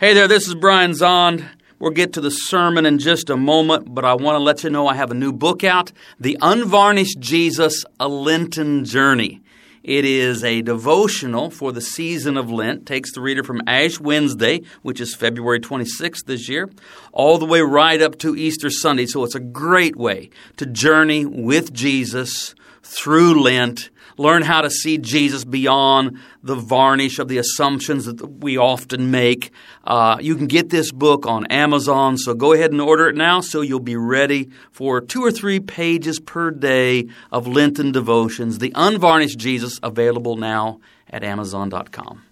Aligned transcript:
Hey 0.00 0.12
there, 0.12 0.26
this 0.26 0.48
is 0.48 0.56
Brian 0.56 0.90
Zahnd. 0.90 1.48
We'll 1.78 1.92
get 1.92 2.14
to 2.14 2.20
the 2.20 2.32
sermon 2.32 2.84
in 2.84 2.98
just 2.98 3.30
a 3.30 3.36
moment, 3.36 3.94
but 3.94 4.04
I 4.04 4.14
want 4.14 4.34
to 4.34 4.40
let 4.40 4.64
you 4.64 4.70
know 4.70 4.88
I 4.88 4.96
have 4.96 5.12
a 5.12 5.14
new 5.14 5.32
book 5.32 5.62
out 5.62 5.92
The 6.18 6.36
Unvarnished 6.42 7.20
Jesus, 7.20 7.84
A 8.00 8.08
Lenten 8.08 8.84
Journey. 8.84 9.40
It 9.84 10.04
is 10.04 10.42
a 10.42 10.62
devotional 10.62 11.48
for 11.48 11.70
the 11.70 11.80
season 11.80 12.36
of 12.36 12.50
Lent. 12.50 12.86
Takes 12.86 13.12
the 13.12 13.20
reader 13.20 13.44
from 13.44 13.62
Ash 13.68 14.00
Wednesday, 14.00 14.62
which 14.82 15.00
is 15.00 15.14
February 15.14 15.60
26th 15.60 16.24
this 16.24 16.48
year, 16.48 16.68
all 17.12 17.38
the 17.38 17.46
way 17.46 17.60
right 17.60 18.02
up 18.02 18.18
to 18.18 18.34
Easter 18.34 18.70
Sunday. 18.70 19.06
So 19.06 19.22
it's 19.22 19.36
a 19.36 19.40
great 19.40 19.94
way 19.94 20.28
to 20.56 20.66
journey 20.66 21.24
with 21.24 21.72
Jesus 21.72 22.56
through 22.82 23.40
Lent 23.40 23.90
learn 24.16 24.42
how 24.42 24.60
to 24.60 24.70
see 24.70 24.98
Jesus 24.98 25.44
beyond 25.44 26.18
the 26.42 26.54
varnish 26.54 27.18
of 27.18 27.28
the 27.28 27.38
assumptions 27.38 28.04
that 28.04 28.22
we 28.22 28.56
often 28.56 29.10
make. 29.10 29.50
Uh, 29.84 30.18
you 30.20 30.36
can 30.36 30.46
get 30.46 30.70
this 30.70 30.92
book 30.92 31.26
on 31.26 31.46
Amazon, 31.46 32.16
so 32.16 32.34
go 32.34 32.52
ahead 32.52 32.72
and 32.72 32.80
order 32.80 33.08
it 33.08 33.16
now 33.16 33.40
so 33.40 33.60
you'll 33.60 33.80
be 33.80 33.96
ready 33.96 34.50
for 34.70 35.00
two 35.00 35.22
or 35.24 35.30
three 35.30 35.60
pages 35.60 36.20
per 36.20 36.50
day 36.50 37.08
of 37.32 37.46
Lenten 37.46 37.92
devotions. 37.92 38.58
The 38.58 38.72
Unvarnished 38.74 39.38
Jesus, 39.38 39.78
available 39.82 40.36
now 40.36 40.80
at 41.10 41.22
Amazon.com. 41.24 42.22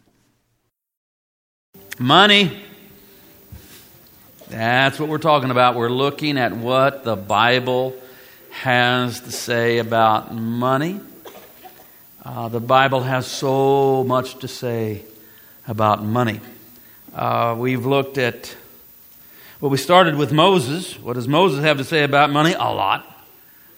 Money. 1.99 2.63
That's 4.49 4.99
what 4.99 5.09
we're 5.09 5.19
talking 5.19 5.51
about. 5.51 5.77
We're 5.77 5.89
looking 5.89 6.37
at 6.37 6.55
what 6.55 7.05
the 7.05 7.17
Bible 7.17 7.95
has 8.51 9.21
to 9.21 9.33
say 9.33 9.79
about 9.79 10.35
money. 10.35 11.01
Uh, 12.25 12.49
the 12.49 12.61
Bible 12.61 13.01
has 13.01 13.27
so 13.27 14.05
much 14.05 14.39
to 14.39 14.47
say 14.47 15.03
about 15.67 16.05
money. 16.05 16.41
Uh, 17.13 17.57
we've 17.59 17.85
looked 17.85 18.17
at, 18.17 18.55
well, 19.61 19.73
we 19.73 19.77
started 19.77 20.15
with 20.15 20.33
Moses. 20.33 20.97
What 21.01 21.15
does 21.15 21.27
Moses 21.27 21.65
have 21.65 21.79
to 21.79 21.85
say 21.85 22.05
about 22.05 22.31
money? 22.31 22.53
A 22.53 22.59
lot. 22.59 23.05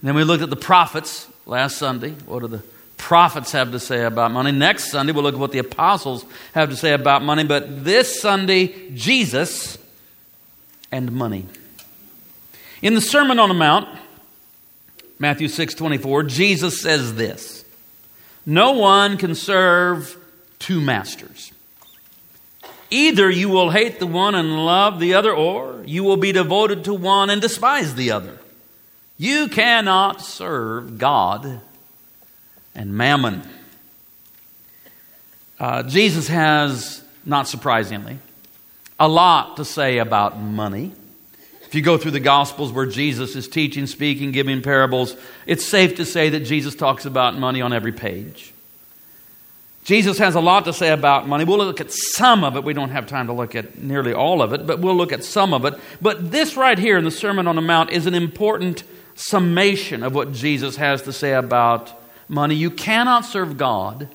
And 0.00 0.08
then 0.08 0.14
we 0.14 0.24
looked 0.24 0.42
at 0.42 0.50
the 0.50 0.56
prophets 0.56 1.27
last 1.46 1.78
Sunday. 1.78 2.10
What 2.27 2.41
do 2.41 2.48
the 2.48 2.62
prophets 2.98 3.52
have 3.52 3.72
to 3.72 3.80
say 3.80 4.05
about 4.05 4.30
money? 4.30 4.52
Next 4.52 4.90
Sunday, 4.90 5.12
we'll 5.12 5.22
look 5.22 5.34
at 5.34 5.40
what 5.40 5.52
the 5.52 5.61
apostles 5.61 6.27
have 6.52 6.68
to 6.68 6.77
say 6.77 6.92
about 6.92 7.22
money. 7.22 7.44
But 7.44 7.83
this 7.83 8.20
Sunday, 8.20 8.90
Jesus 8.90 9.78
and 10.92 11.12
money. 11.12 11.46
In 12.83 12.92
the 12.92 13.00
Sermon 13.00 13.38
on 13.38 13.48
the 13.48 13.55
Mount, 13.55 13.88
Matthew 15.18 15.48
6 15.48 15.72
24, 15.72 16.24
Jesus 16.24 16.83
says 16.83 17.14
this. 17.14 17.63
No 18.46 18.72
one 18.72 19.16
can 19.16 19.34
serve 19.34 20.16
two 20.58 20.80
masters. 20.80 21.52
Either 22.90 23.30
you 23.30 23.48
will 23.48 23.70
hate 23.70 23.98
the 23.98 24.06
one 24.06 24.34
and 24.34 24.64
love 24.64 25.00
the 25.00 25.14
other, 25.14 25.32
or 25.32 25.82
you 25.86 26.04
will 26.04 26.16
be 26.16 26.32
devoted 26.32 26.84
to 26.84 26.94
one 26.94 27.30
and 27.30 27.40
despise 27.40 27.94
the 27.94 28.10
other. 28.10 28.38
You 29.18 29.48
cannot 29.48 30.20
serve 30.20 30.98
God 30.98 31.60
and 32.74 32.94
mammon. 32.94 33.42
Uh, 35.58 35.82
Jesus 35.84 36.28
has, 36.28 37.02
not 37.24 37.48
surprisingly, 37.48 38.18
a 38.98 39.08
lot 39.08 39.56
to 39.56 39.64
say 39.64 39.98
about 39.98 40.38
money. 40.38 40.92
If 41.75 41.78
you 41.78 41.83
go 41.83 41.98
through 41.98 42.12
the 42.12 42.20
Gospels 42.20 42.70
where 42.70 42.86
Jesus 42.86 43.34
is 43.34 43.48
teaching, 43.48 43.89
speaking, 43.89 44.30
giving 44.30 44.62
parables, 44.62 45.17
it's 45.44 45.64
safe 45.64 45.97
to 45.97 46.06
say 46.06 46.28
that 46.28 46.44
Jesus 46.44 46.77
talks 46.77 47.05
about 47.05 47.36
money 47.36 47.61
on 47.61 47.72
every 47.72 47.91
page. 47.91 48.53
Jesus 49.83 50.19
has 50.19 50.36
a 50.36 50.41
lot 50.41 50.67
to 50.67 50.72
say 50.72 50.91
about 50.91 51.27
money. 51.27 51.42
We'll 51.42 51.58
look 51.58 51.80
at 51.80 51.91
some 51.91 52.45
of 52.45 52.55
it. 52.55 52.62
We 52.62 52.75
don't 52.75 52.91
have 52.91 53.08
time 53.08 53.27
to 53.27 53.33
look 53.33 53.56
at 53.56 53.77
nearly 53.77 54.12
all 54.12 54.41
of 54.41 54.52
it, 54.52 54.69
but 54.69 54.78
we'll 54.78 54.95
look 54.95 55.11
at 55.11 55.25
some 55.25 55.52
of 55.52 55.64
it. 55.64 55.75
But 56.00 56.30
this 56.30 56.56
right 56.56 56.78
here 56.78 56.97
in 56.97 57.02
the 57.02 57.11
Sermon 57.11 57.48
on 57.48 57.56
the 57.56 57.61
Mount 57.61 57.91
is 57.91 58.06
an 58.06 58.14
important 58.14 58.84
summation 59.17 60.05
of 60.05 60.14
what 60.14 60.30
Jesus 60.30 60.77
has 60.77 61.02
to 61.02 61.12
say 61.12 61.33
about 61.33 61.92
money. 62.29 62.55
You 62.55 62.70
cannot 62.70 63.24
serve 63.24 63.58
God 63.58 64.07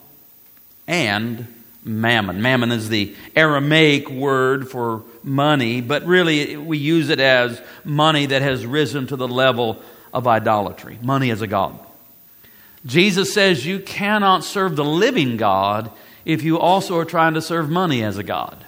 and 0.87 1.45
mammon. 1.83 2.41
Mammon 2.41 2.71
is 2.71 2.89
the 2.89 3.15
Aramaic 3.35 4.09
word 4.09 4.69
for 4.69 5.03
money, 5.23 5.81
but 5.81 6.05
really 6.05 6.57
we 6.57 6.77
use 6.77 7.09
it 7.09 7.19
as 7.19 7.61
money 7.83 8.25
that 8.27 8.41
has 8.41 8.65
risen 8.65 9.07
to 9.07 9.15
the 9.15 9.27
level 9.27 9.81
of 10.13 10.27
idolatry. 10.27 10.99
Money 11.01 11.31
as 11.31 11.41
a 11.41 11.47
god. 11.47 11.77
Jesus 12.85 13.33
says 13.33 13.65
you 13.65 13.79
cannot 13.79 14.43
serve 14.43 14.75
the 14.75 14.85
living 14.85 15.37
God 15.37 15.91
if 16.25 16.43
you 16.43 16.59
also 16.59 16.97
are 16.97 17.05
trying 17.05 17.33
to 17.33 17.41
serve 17.41 17.69
money 17.69 18.03
as 18.03 18.17
a 18.17 18.23
god. 18.23 18.63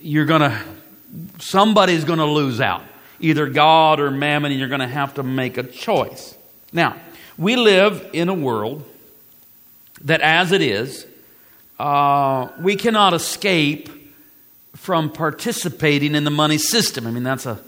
You're 0.00 0.26
going 0.26 0.42
to, 0.42 0.62
somebody's 1.38 2.04
going 2.04 2.18
to 2.18 2.26
lose 2.26 2.60
out. 2.60 2.82
Either 3.18 3.46
God 3.46 3.98
or 3.98 4.10
mammon, 4.10 4.52
and 4.52 4.58
you're 4.58 4.68
going 4.68 4.80
to 4.80 4.86
have 4.86 5.14
to 5.14 5.22
make 5.22 5.56
a 5.56 5.62
choice. 5.62 6.36
Now, 6.72 6.96
we 7.38 7.56
live 7.56 8.10
in 8.12 8.28
a 8.28 8.34
world 8.34 8.84
that, 10.02 10.20
as 10.20 10.52
it 10.52 10.60
is, 10.60 11.06
uh, 11.78 12.48
we 12.60 12.76
cannot 12.76 13.12
escape 13.14 13.90
from 14.74 15.10
participating 15.10 16.14
in 16.14 16.24
the 16.24 16.30
money 16.30 16.58
system. 16.58 17.06
I 17.06 17.10
mean, 17.10 17.22
that's 17.22 17.46
a 17.46 17.60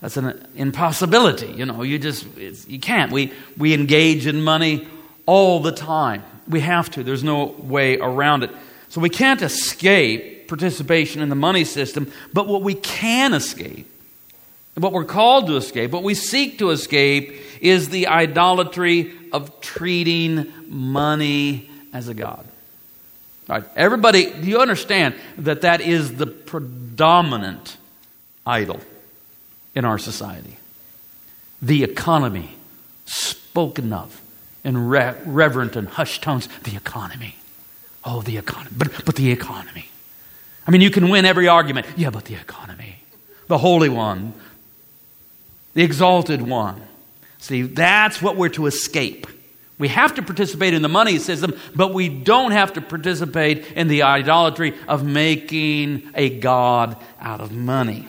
that's 0.00 0.16
an 0.16 0.46
impossibility. 0.54 1.48
You 1.48 1.66
know, 1.66 1.82
you 1.82 1.98
just 1.98 2.26
you 2.36 2.78
can't. 2.78 3.12
We 3.12 3.32
we 3.56 3.74
engage 3.74 4.26
in 4.26 4.42
money 4.42 4.88
all 5.26 5.60
the 5.60 5.72
time. 5.72 6.22
We 6.48 6.60
have 6.60 6.90
to. 6.92 7.02
There's 7.02 7.24
no 7.24 7.44
way 7.44 7.98
around 7.98 8.42
it. 8.44 8.50
So 8.88 9.00
we 9.00 9.10
can't 9.10 9.42
escape 9.42 10.48
participation 10.48 11.22
in 11.22 11.28
the 11.28 11.36
money 11.36 11.64
system. 11.64 12.10
But 12.32 12.48
what 12.48 12.62
we 12.62 12.74
can 12.74 13.34
escape, 13.34 13.86
what 14.74 14.92
we're 14.92 15.04
called 15.04 15.46
to 15.46 15.56
escape, 15.56 15.92
what 15.92 16.02
we 16.02 16.14
seek 16.14 16.58
to 16.58 16.70
escape, 16.70 17.40
is 17.60 17.90
the 17.90 18.08
idolatry 18.08 19.12
of 19.32 19.60
treating 19.60 20.52
money 20.66 21.70
as 21.92 22.08
a 22.08 22.14
god. 22.14 22.46
Right? 23.50 23.64
Everybody, 23.74 24.30
do 24.30 24.46
you 24.46 24.60
understand 24.60 25.16
that 25.38 25.62
that 25.62 25.80
is 25.80 26.16
the 26.16 26.26
predominant 26.26 27.76
idol 28.46 28.78
in 29.74 29.84
our 29.84 29.98
society? 29.98 30.56
The 31.60 31.82
economy, 31.82 32.54
spoken 33.06 33.92
of 33.92 34.20
in 34.62 34.86
re- 34.86 35.16
reverent 35.24 35.74
and 35.74 35.88
hushed 35.88 36.22
tones. 36.22 36.48
The 36.62 36.76
economy. 36.76 37.34
Oh, 38.04 38.22
the 38.22 38.36
economy. 38.36 38.70
But, 38.78 39.04
but 39.04 39.16
the 39.16 39.32
economy. 39.32 39.90
I 40.64 40.70
mean, 40.70 40.80
you 40.80 40.90
can 40.90 41.08
win 41.08 41.24
every 41.24 41.48
argument. 41.48 41.88
Yeah, 41.96 42.10
but 42.10 42.26
the 42.26 42.36
economy. 42.36 43.00
The 43.48 43.58
Holy 43.58 43.88
One. 43.88 44.32
The 45.74 45.82
Exalted 45.82 46.40
One. 46.40 46.80
See, 47.38 47.62
that's 47.62 48.22
what 48.22 48.36
we're 48.36 48.48
to 48.50 48.66
escape. 48.66 49.26
We 49.80 49.88
have 49.88 50.14
to 50.16 50.22
participate 50.22 50.74
in 50.74 50.82
the 50.82 50.88
money 50.88 51.18
system, 51.18 51.54
but 51.74 51.94
we 51.94 52.10
don't 52.10 52.50
have 52.50 52.74
to 52.74 52.82
participate 52.82 53.66
in 53.72 53.88
the 53.88 54.02
idolatry 54.02 54.74
of 54.86 55.02
making 55.02 56.10
a 56.14 56.38
God 56.38 56.96
out 57.18 57.40
of 57.40 57.50
money. 57.50 58.06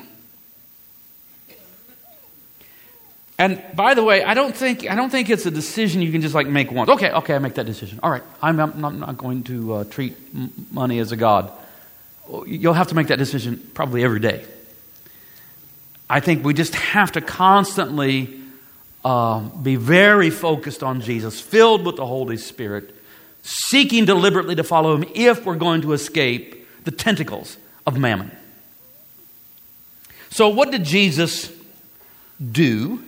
And 3.40 3.64
by 3.74 3.94
the 3.94 4.04
way, 4.04 4.22
I 4.24 4.34
don't 4.34 4.56
think 4.56 4.88
I 4.88 4.96
don't 4.96 5.10
think 5.10 5.30
it's 5.30 5.46
a 5.46 5.52
decision 5.52 6.02
you 6.02 6.12
can 6.12 6.22
just 6.22 6.36
like 6.36 6.46
make 6.46 6.72
once. 6.72 6.90
Okay, 6.90 7.10
okay, 7.10 7.36
I 7.36 7.40
make 7.40 7.56
that 7.56 7.66
decision. 7.66 8.02
All 8.04 8.12
right, 8.12 8.22
I'm, 8.42 8.60
I'm, 8.60 8.86
I'm 8.86 9.00
not 9.00 9.18
going 9.18 9.44
to 9.44 9.74
uh, 9.74 9.84
treat 9.86 10.14
money 10.72 11.00
as 11.00 11.14
a 11.14 11.16
god. 11.16 11.52
You'll 12.46 12.74
have 12.74 12.90
to 12.90 12.96
make 12.96 13.08
that 13.08 13.18
decision 13.18 13.58
probably 13.74 14.04
every 14.04 14.20
day. 14.20 14.46
I 16.10 16.20
think 16.20 16.44
we 16.44 16.54
just 16.54 16.76
have 16.76 17.14
to 17.14 17.22
constantly 17.22 18.41
uh, 19.04 19.40
be 19.40 19.76
very 19.76 20.30
focused 20.30 20.84
on 20.84 21.02
Jesus, 21.02 21.42
filled 21.42 21.86
with 21.86 21.96
the 21.96 22.06
Holy 22.06 22.38
Spirit, 22.38 22.96
seeking 23.44 24.06
deliberately 24.06 24.56
to 24.56 24.64
follow 24.64 24.96
Him 24.96 25.10
if 25.16 25.46
we're 25.46 25.56
going 25.56 25.82
to 25.82 25.94
escape 25.94 26.68
the 26.84 26.92
tentacles 26.92 27.58
of 27.86 27.98
mammon. 27.98 28.32
So, 30.30 30.50
what 30.50 30.72
did 30.72 30.84
Jesus 30.84 31.52
do 32.52 33.04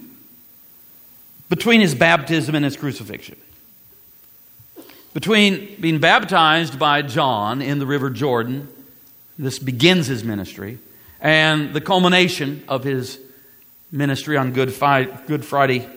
between 1.50 1.81
His 1.81 1.95
baptism 1.95 2.56
and 2.56 2.65
His 2.65 2.75
crucifixion? 2.75 3.38
Between 5.13 5.79
being 5.79 6.00
baptized 6.00 6.79
by 6.79 7.03
John 7.03 7.62
in 7.62 7.77
the 7.77 7.85
River 7.85 8.09
Jordan, 8.09 8.67
this 9.38 9.59
begins 9.59 10.07
His 10.07 10.23
ministry, 10.23 10.79
and 11.21 11.73
the 11.73 11.81
culmination 11.81 12.63
of 12.67 12.83
His 12.83 13.19
ministry 13.93 14.35
on 14.35 14.51
Good, 14.51 14.73
Friday 14.73 15.87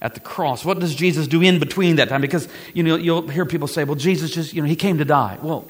at 0.00 0.14
the 0.14 0.20
cross. 0.20 0.64
What 0.64 0.80
does 0.80 0.94
Jesus 0.94 1.28
do 1.28 1.42
in 1.42 1.60
between 1.60 1.96
that 1.96 2.08
time? 2.08 2.20
Because 2.20 2.48
you 2.74 2.82
know 2.82 2.96
you'll 2.96 3.28
hear 3.28 3.46
people 3.46 3.68
say, 3.68 3.84
"Well, 3.84 3.94
Jesus 3.94 4.32
just 4.32 4.52
you 4.52 4.62
know 4.62 4.66
he 4.66 4.74
came 4.74 4.98
to 4.98 5.04
die." 5.04 5.38
Well, 5.40 5.68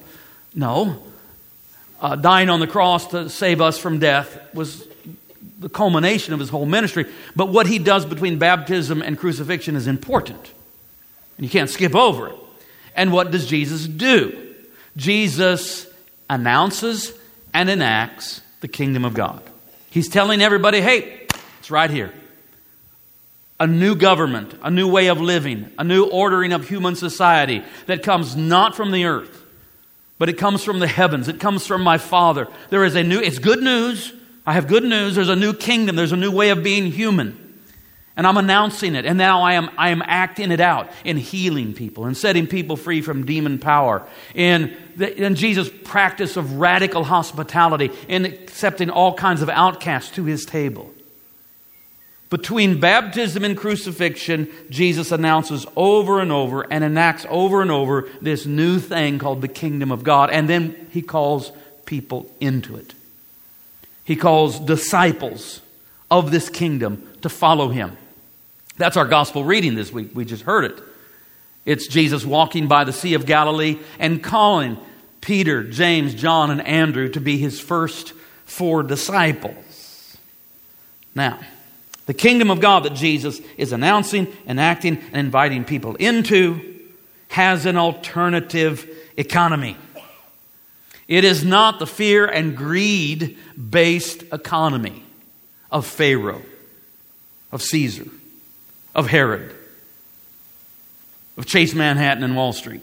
no. 0.55 1.03
Uh, 2.01 2.15
dying 2.15 2.49
on 2.49 2.59
the 2.59 2.67
cross 2.67 3.07
to 3.07 3.29
save 3.29 3.61
us 3.61 3.77
from 3.77 3.99
death 3.99 4.37
was 4.53 4.85
the 5.59 5.69
culmination 5.69 6.33
of 6.33 6.39
his 6.39 6.49
whole 6.49 6.65
ministry. 6.65 7.05
But 7.35 7.49
what 7.49 7.67
he 7.67 7.79
does 7.79 8.05
between 8.05 8.39
baptism 8.39 9.01
and 9.01 9.17
crucifixion 9.17 9.75
is 9.75 9.87
important, 9.87 10.51
and 11.37 11.45
you 11.45 11.49
can't 11.49 11.69
skip 11.69 11.95
over 11.95 12.29
it. 12.29 12.35
And 12.95 13.11
what 13.11 13.31
does 13.31 13.45
Jesus 13.47 13.87
do? 13.87 14.55
Jesus 14.97 15.87
announces 16.29 17.13
and 17.53 17.69
enacts 17.69 18.41
the 18.61 18.67
kingdom 18.67 19.05
of 19.05 19.13
God. 19.13 19.41
He's 19.89 20.09
telling 20.09 20.41
everybody, 20.41 20.81
hey, 20.81 21.22
it's 21.63 21.71
right 21.71 21.89
here. 21.89 22.11
A 23.57 23.65
new 23.65 23.95
government, 23.95 24.53
a 24.61 24.69
new 24.69 24.85
way 24.85 25.07
of 25.07 25.21
living, 25.21 25.71
a 25.79 25.83
new 25.85 26.03
ordering 26.03 26.51
of 26.51 26.67
human 26.67 26.97
society 26.97 27.63
that 27.85 28.03
comes 28.03 28.35
not 28.35 28.75
from 28.75 28.91
the 28.91 29.05
earth, 29.05 29.45
but 30.17 30.27
it 30.27 30.33
comes 30.33 30.61
from 30.61 30.79
the 30.79 30.87
heavens. 30.87 31.29
It 31.29 31.39
comes 31.39 31.65
from 31.65 31.81
my 31.81 31.97
Father. 31.97 32.49
There 32.69 32.83
is 32.83 32.95
a 32.95 33.03
new, 33.03 33.17
it's 33.17 33.39
good 33.39 33.63
news. 33.63 34.11
I 34.45 34.51
have 34.51 34.67
good 34.67 34.83
news. 34.83 35.15
There's 35.15 35.29
a 35.29 35.37
new 35.37 35.53
kingdom. 35.53 35.95
There's 35.95 36.11
a 36.11 36.17
new 36.17 36.31
way 36.31 36.49
of 36.49 36.63
being 36.63 36.91
human. 36.91 37.61
And 38.17 38.27
I'm 38.27 38.35
announcing 38.35 38.93
it. 38.95 39.05
And 39.05 39.17
now 39.17 39.43
I 39.43 39.53
am, 39.53 39.69
I 39.77 39.91
am 39.91 40.03
acting 40.05 40.51
it 40.51 40.59
out 40.59 40.91
in 41.05 41.15
healing 41.15 41.73
people 41.73 42.03
and 42.07 42.17
setting 42.17 42.45
people 42.45 42.75
free 42.75 43.01
from 43.01 43.25
demon 43.25 43.57
power. 43.57 44.05
In, 44.35 44.75
the, 44.97 45.15
in 45.15 45.35
Jesus' 45.35 45.69
practice 45.85 46.35
of 46.35 46.55
radical 46.55 47.05
hospitality 47.05 47.89
in 48.09 48.25
accepting 48.25 48.89
all 48.89 49.13
kinds 49.13 49.41
of 49.41 49.47
outcasts 49.47 50.11
to 50.15 50.25
his 50.25 50.43
table. 50.43 50.93
Between 52.33 52.79
baptism 52.79 53.43
and 53.43 53.55
crucifixion, 53.55 54.49
Jesus 54.71 55.11
announces 55.11 55.67
over 55.75 56.19
and 56.19 56.31
over 56.31 56.61
and 56.63 56.83
enacts 56.83 57.27
over 57.29 57.61
and 57.61 57.69
over 57.69 58.09
this 58.23 58.47
new 58.47 58.79
thing 58.79 59.19
called 59.19 59.41
the 59.41 59.47
kingdom 59.47 59.91
of 59.91 60.03
God. 60.03 60.31
And 60.31 60.49
then 60.49 60.87
he 60.89 61.03
calls 61.03 61.51
people 61.85 62.27
into 62.39 62.75
it. 62.75 62.95
He 64.03 64.15
calls 64.15 64.59
disciples 64.59 65.61
of 66.09 66.31
this 66.31 66.49
kingdom 66.49 67.07
to 67.21 67.29
follow 67.29 67.69
him. 67.69 67.95
That's 68.77 68.97
our 68.97 69.05
gospel 69.05 69.43
reading 69.43 69.75
this 69.75 69.93
week. 69.93 70.09
We 70.15 70.25
just 70.25 70.41
heard 70.41 70.65
it. 70.65 70.81
It's 71.65 71.85
Jesus 71.85 72.25
walking 72.25 72.67
by 72.67 72.83
the 72.83 72.93
Sea 72.93 73.13
of 73.13 73.27
Galilee 73.27 73.77
and 73.99 74.23
calling 74.23 74.79
Peter, 75.21 75.63
James, 75.63 76.15
John, 76.15 76.49
and 76.49 76.65
Andrew 76.65 77.09
to 77.09 77.21
be 77.21 77.37
his 77.37 77.59
first 77.59 78.13
four 78.45 78.81
disciples. 78.81 80.17
Now, 81.13 81.39
the 82.05 82.13
kingdom 82.13 82.49
of 82.49 82.59
God 82.59 82.83
that 82.83 82.93
Jesus 82.93 83.39
is 83.57 83.71
announcing, 83.71 84.27
enacting, 84.47 84.97
and 84.97 85.17
inviting 85.17 85.63
people 85.63 85.95
into 85.95 86.79
has 87.29 87.65
an 87.65 87.77
alternative 87.77 88.87
economy. 89.17 89.77
It 91.07 91.23
is 91.23 91.43
not 91.43 91.79
the 91.79 91.87
fear 91.87 92.25
and 92.25 92.55
greed 92.55 93.37
based 93.69 94.23
economy 94.31 95.03
of 95.71 95.85
Pharaoh, 95.85 96.41
of 97.51 97.61
Caesar 97.61 98.05
of 98.95 99.07
Herod, 99.07 99.53
of 101.37 101.45
Chase 101.45 101.73
Manhattan 101.73 102.23
and 102.23 102.35
Wall 102.35 102.53
Street. 102.53 102.81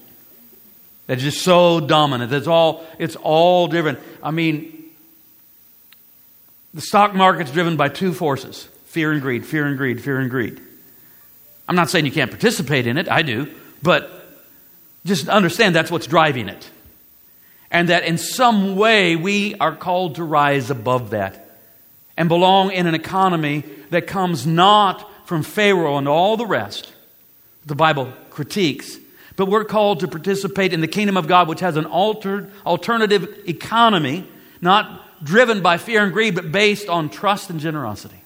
That's 1.06 1.22
just 1.22 1.42
so 1.42 1.80
dominant. 1.80 2.32
It's 2.32 2.46
all, 2.46 2.84
it's 2.98 3.16
all 3.16 3.68
driven. 3.68 3.96
I 4.22 4.30
mean, 4.30 4.90
the 6.72 6.80
stock 6.80 7.14
market's 7.14 7.50
driven 7.50 7.76
by 7.76 7.88
two 7.88 8.12
forces 8.12 8.68
fear 8.90 9.12
and 9.12 9.22
greed, 9.22 9.46
fear 9.46 9.66
and 9.66 9.78
greed, 9.78 10.02
fear 10.02 10.18
and 10.18 10.28
greed. 10.28 10.60
I'm 11.68 11.76
not 11.76 11.88
saying 11.90 12.06
you 12.06 12.12
can't 12.12 12.30
participate 12.30 12.88
in 12.88 12.98
it, 12.98 13.08
I 13.08 13.22
do, 13.22 13.46
but 13.80 14.10
just 15.06 15.28
understand 15.28 15.76
that's 15.76 15.92
what's 15.92 16.08
driving 16.08 16.48
it. 16.48 16.68
And 17.70 17.88
that 17.88 18.02
in 18.02 18.18
some 18.18 18.74
way 18.74 19.14
we 19.14 19.54
are 19.54 19.76
called 19.76 20.16
to 20.16 20.24
rise 20.24 20.70
above 20.70 21.10
that 21.10 21.58
and 22.16 22.28
belong 22.28 22.72
in 22.72 22.88
an 22.88 22.96
economy 22.96 23.62
that 23.90 24.08
comes 24.08 24.44
not 24.44 25.08
from 25.24 25.44
Pharaoh 25.44 25.96
and 25.96 26.08
all 26.08 26.36
the 26.36 26.44
rest, 26.44 26.92
the 27.64 27.76
Bible 27.76 28.12
critiques. 28.30 28.98
But 29.36 29.46
we're 29.46 29.64
called 29.64 30.00
to 30.00 30.08
participate 30.08 30.72
in 30.72 30.80
the 30.80 30.88
kingdom 30.88 31.16
of 31.16 31.28
God, 31.28 31.46
which 31.46 31.60
has 31.60 31.76
an 31.76 31.86
altered, 31.86 32.50
alternative 32.66 33.44
economy, 33.46 34.26
not 34.60 35.24
driven 35.24 35.62
by 35.62 35.78
fear 35.78 36.02
and 36.02 36.12
greed, 36.12 36.34
but 36.34 36.50
based 36.50 36.88
on 36.88 37.08
trust 37.08 37.50
and 37.50 37.60
generosity. 37.60 38.19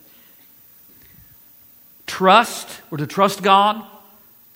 Trust, 2.07 2.69
we're 2.91 2.99
to 2.99 3.07
trust 3.07 3.43
God, 3.43 3.85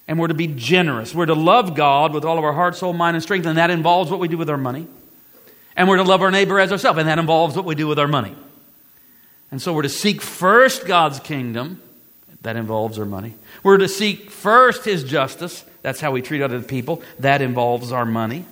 and 0.06 0.18
we're 0.18 0.28
to 0.28 0.34
be 0.34 0.46
generous. 0.46 1.14
We're 1.14 1.26
to 1.26 1.34
love 1.34 1.74
God 1.74 2.12
with 2.12 2.24
all 2.24 2.38
of 2.38 2.44
our 2.44 2.52
heart, 2.52 2.76
soul, 2.76 2.92
mind, 2.92 3.16
and 3.16 3.22
strength, 3.22 3.46
and 3.46 3.58
that 3.58 3.70
involves 3.70 4.10
what 4.10 4.20
we 4.20 4.28
do 4.28 4.38
with 4.38 4.50
our 4.50 4.56
money. 4.56 4.86
And 5.76 5.88
we're 5.88 5.96
to 5.96 6.02
love 6.02 6.22
our 6.22 6.30
neighbor 6.30 6.58
as 6.58 6.72
ourselves, 6.72 6.98
and 6.98 7.08
that 7.08 7.18
involves 7.18 7.56
what 7.56 7.64
we 7.64 7.74
do 7.74 7.86
with 7.86 7.98
our 7.98 8.08
money. 8.08 8.34
And 9.50 9.62
so 9.62 9.72
we're 9.72 9.82
to 9.82 9.88
seek 9.88 10.20
first 10.20 10.86
God's 10.86 11.20
kingdom 11.20 11.80
that 12.42 12.56
involves 12.56 12.98
our 12.98 13.06
money. 13.06 13.34
We're 13.62 13.78
to 13.78 13.88
seek 13.88 14.30
first 14.30 14.84
His 14.84 15.04
justice. 15.04 15.64
That's 15.82 16.00
how 16.00 16.10
we 16.10 16.22
treat 16.22 16.42
other 16.42 16.60
people. 16.60 17.02
That 17.18 17.42
involves 17.42 17.92
our 17.92 18.04
money. 18.04 18.44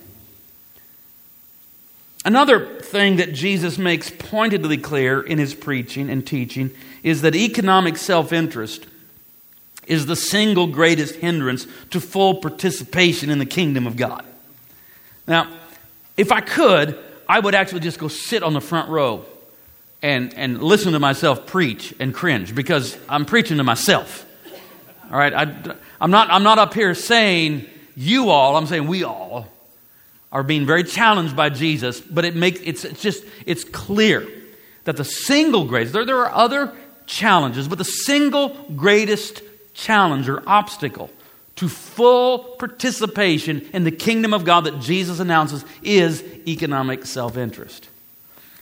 Another 2.26 2.80
thing 2.80 3.16
that 3.16 3.32
Jesus 3.32 3.78
makes 3.78 4.10
pointedly 4.10 4.78
clear 4.78 5.20
in 5.20 5.38
his 5.38 5.54
preaching 5.54 6.10
and 6.10 6.26
teaching 6.26 6.72
is 7.02 7.22
that 7.22 7.34
economic 7.34 7.96
self 7.96 8.32
interest 8.32 8.86
is 9.86 10.06
the 10.06 10.16
single 10.16 10.66
greatest 10.66 11.16
hindrance 11.16 11.66
to 11.90 12.00
full 12.00 12.36
participation 12.36 13.30
in 13.30 13.38
the 13.38 13.46
kingdom 13.46 13.86
of 13.86 13.96
God. 13.96 14.24
Now, 15.26 15.48
if 16.16 16.32
I 16.32 16.40
could, 16.40 16.98
I 17.28 17.40
would 17.40 17.54
actually 17.54 17.80
just 17.80 17.98
go 17.98 18.08
sit 18.08 18.42
on 18.42 18.52
the 18.52 18.60
front 18.60 18.88
row 18.88 19.24
and, 20.02 20.34
and 20.34 20.62
listen 20.62 20.92
to 20.92 20.98
myself 20.98 21.46
preach 21.46 21.94
and 21.98 22.14
cringe 22.14 22.54
because 22.54 22.96
I'm 23.08 23.24
preaching 23.24 23.58
to 23.58 23.64
myself. 23.64 24.24
All 25.10 25.18
right? 25.18 25.32
I, 25.32 25.74
I'm, 26.00 26.10
not, 26.10 26.30
I'm 26.30 26.42
not 26.42 26.58
up 26.58 26.74
here 26.74 26.94
saying 26.94 27.66
you 27.96 28.30
all, 28.30 28.56
I'm 28.56 28.66
saying 28.66 28.86
we 28.86 29.04
all 29.04 29.48
are 30.32 30.42
being 30.42 30.66
very 30.66 30.84
challenged 30.84 31.36
by 31.36 31.48
Jesus, 31.48 32.00
but 32.00 32.24
it 32.24 32.36
makes, 32.36 32.60
it's, 32.60 32.84
it's 32.84 33.00
just, 33.00 33.24
it's 33.46 33.64
clear 33.64 34.26
that 34.84 34.96
the 34.96 35.04
single 35.04 35.64
greatest, 35.64 35.92
there, 35.92 36.04
there 36.04 36.18
are 36.18 36.32
other 36.32 36.72
challenges, 37.06 37.68
but 37.68 37.78
the 37.78 37.84
single 37.84 38.50
greatest 38.76 39.42
challenge 39.74 40.28
or 40.28 40.42
obstacle 40.46 41.10
to 41.56 41.68
full 41.68 42.38
participation 42.38 43.66
in 43.72 43.84
the 43.84 43.90
kingdom 43.90 44.34
of 44.34 44.44
God 44.44 44.64
that 44.64 44.80
Jesus 44.80 45.20
announces 45.20 45.64
is 45.82 46.22
economic 46.46 47.06
self 47.06 47.36
interest. 47.36 47.88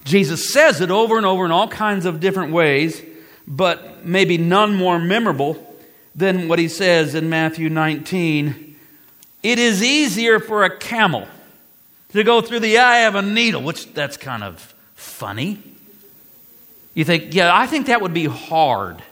Jesus 0.04 0.52
says 0.52 0.80
it 0.80 0.90
over 0.90 1.16
and 1.16 1.26
over 1.26 1.44
in 1.44 1.50
all 1.50 1.68
kinds 1.68 2.06
of 2.06 2.20
different 2.20 2.52
ways, 2.52 3.02
but 3.46 4.04
maybe 4.04 4.38
none 4.38 4.74
more 4.74 4.98
memorable 4.98 5.74
than 6.14 6.46
what 6.46 6.58
he 6.58 6.68
says 6.68 7.14
in 7.14 7.28
Matthew 7.28 7.68
19. 7.68 8.76
It 9.42 9.58
is 9.58 9.82
easier 9.82 10.38
for 10.38 10.64
a 10.64 10.76
camel 10.76 11.26
to 12.10 12.22
go 12.22 12.40
through 12.40 12.60
the 12.60 12.78
eye 12.78 13.00
of 13.00 13.14
a 13.14 13.22
needle, 13.22 13.62
which 13.62 13.92
that's 13.92 14.16
kind 14.16 14.44
of 14.44 14.74
funny. 14.94 15.62
You 16.94 17.04
think, 17.04 17.34
yeah, 17.34 17.54
I 17.54 17.66
think 17.66 17.86
that 17.86 18.00
would 18.00 18.14
be 18.14 18.26
hard. 18.26 19.02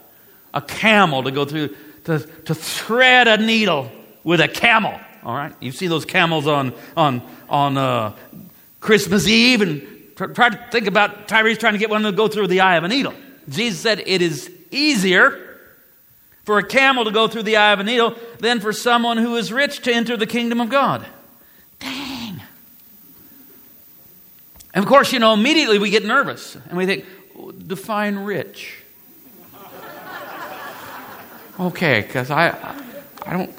A 0.53 0.61
camel 0.61 1.23
to 1.23 1.31
go 1.31 1.45
through, 1.45 1.75
to, 2.05 2.19
to 2.19 2.55
thread 2.55 3.27
a 3.27 3.37
needle 3.37 3.91
with 4.23 4.39
a 4.39 4.47
camel. 4.47 4.99
All 5.23 5.35
right? 5.35 5.53
You 5.59 5.71
see 5.71 5.87
those 5.87 6.05
camels 6.05 6.47
on, 6.47 6.73
on, 6.95 7.21
on 7.49 7.77
uh, 7.77 8.15
Christmas 8.79 9.27
Eve 9.27 9.61
and 9.61 9.93
Try 10.15 10.49
to 10.49 10.67
think 10.71 10.87
about 10.87 11.27
Tyrese 11.27 11.59
trying 11.59 11.73
to 11.73 11.79
get 11.79 11.89
one 11.89 12.03
to 12.03 12.11
go 12.11 12.27
through 12.27 12.47
the 12.47 12.61
eye 12.61 12.75
of 12.75 12.83
a 12.83 12.87
needle. 12.87 13.13
Jesus 13.49 13.79
said 13.79 14.03
it 14.05 14.21
is 14.21 14.49
easier 14.71 15.59
for 16.43 16.59
a 16.59 16.63
camel 16.63 17.05
to 17.05 17.11
go 17.11 17.27
through 17.27 17.43
the 17.43 17.57
eye 17.57 17.73
of 17.73 17.79
a 17.79 17.83
needle 17.83 18.15
than 18.39 18.59
for 18.59 18.71
someone 18.73 19.17
who 19.17 19.35
is 19.35 19.51
rich 19.51 19.81
to 19.81 19.93
enter 19.93 20.15
the 20.15 20.27
kingdom 20.27 20.61
of 20.61 20.69
God. 20.69 21.05
Dang. 21.79 22.41
And 24.75 24.83
of 24.83 24.85
course, 24.85 25.11
you 25.13 25.19
know, 25.19 25.33
immediately 25.33 25.79
we 25.79 25.89
get 25.89 26.05
nervous 26.05 26.55
and 26.55 26.77
we 26.77 26.85
think, 26.85 27.05
define 27.65 28.19
rich. 28.19 28.77
Okay, 31.59 32.01
because 32.01 32.31
I, 32.31 32.49
I 33.25 33.33
don't. 33.33 33.53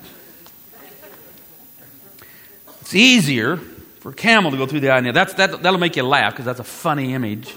It's 2.81 2.95
easier 2.95 3.57
for 4.01 4.11
a 4.11 4.15
camel 4.15 4.51
to 4.51 4.57
go 4.57 4.67
through 4.67 4.81
the 4.81 4.91
eye 4.91 5.01
That's, 5.13 5.35
that, 5.35 5.63
that'll 5.63 5.79
make 5.79 5.97
you 5.97 6.03
laugh 6.03 6.33
because 6.33 6.45
that's 6.45 6.61
a 6.61 6.65
funny 6.65 7.15
image. 7.15 7.55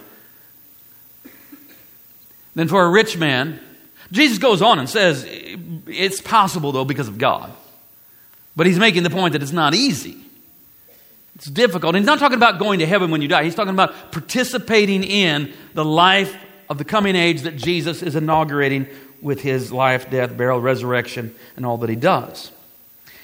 Then 2.56 2.68
for 2.68 2.86
a 2.86 2.90
rich 2.90 3.18
man, 3.18 3.60
Jesus 4.12 4.38
goes 4.38 4.62
on 4.62 4.80
and 4.80 4.90
says 4.90 5.26
it's 5.28 6.22
possible 6.22 6.72
though 6.72 6.86
because 6.86 7.08
of 7.08 7.18
God. 7.18 7.52
But 8.56 8.66
he's 8.66 8.80
making 8.80 9.04
the 9.04 9.10
point 9.10 9.34
that 9.34 9.44
it's 9.44 9.52
not 9.52 9.76
easy. 9.76 10.18
It's 11.38 11.46
difficult. 11.46 11.96
And 11.96 12.04
he's 12.04 12.08
not 12.08 12.20
talking 12.20 12.38
about 12.38 12.60
going 12.60 12.80
to 12.80 12.86
heaven 12.86 13.12
when 13.12 13.22
you 13.22 13.28
die. 13.28 13.44
He's 13.44 13.56
talking 13.56 13.74
about 13.74 14.12
participating 14.12 15.04
in 15.04 15.54
the 15.74 15.86
life 15.86 16.36
of 16.70 16.78
the 16.78 16.84
coming 16.84 17.16
age 17.16 17.42
that 17.44 17.56
Jesus 17.56 18.04
is 18.04 18.16
inaugurating 18.16 18.88
with 19.22 19.42
his 19.42 19.72
life, 19.72 20.10
death, 20.10 20.36
burial, 20.36 20.60
resurrection, 20.60 21.34
and 21.56 21.66
all 21.66 21.78
that 21.78 21.90
he 21.90 21.96
does. 21.96 22.52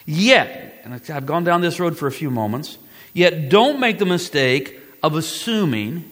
Yet, 0.05 0.82
and 0.84 0.93
I've 0.93 1.25
gone 1.25 1.43
down 1.43 1.62
this 1.62 1.79
road 1.79 1.98
for 1.98 2.08
a 2.08 2.12
few 2.12 2.29
moments, 2.29 2.77
Yet 3.13 3.50
don't 3.50 3.79
make 3.79 4.00
the 4.00 4.05
mistake 4.05 4.79
of 5.03 5.15
assuming 5.15 6.12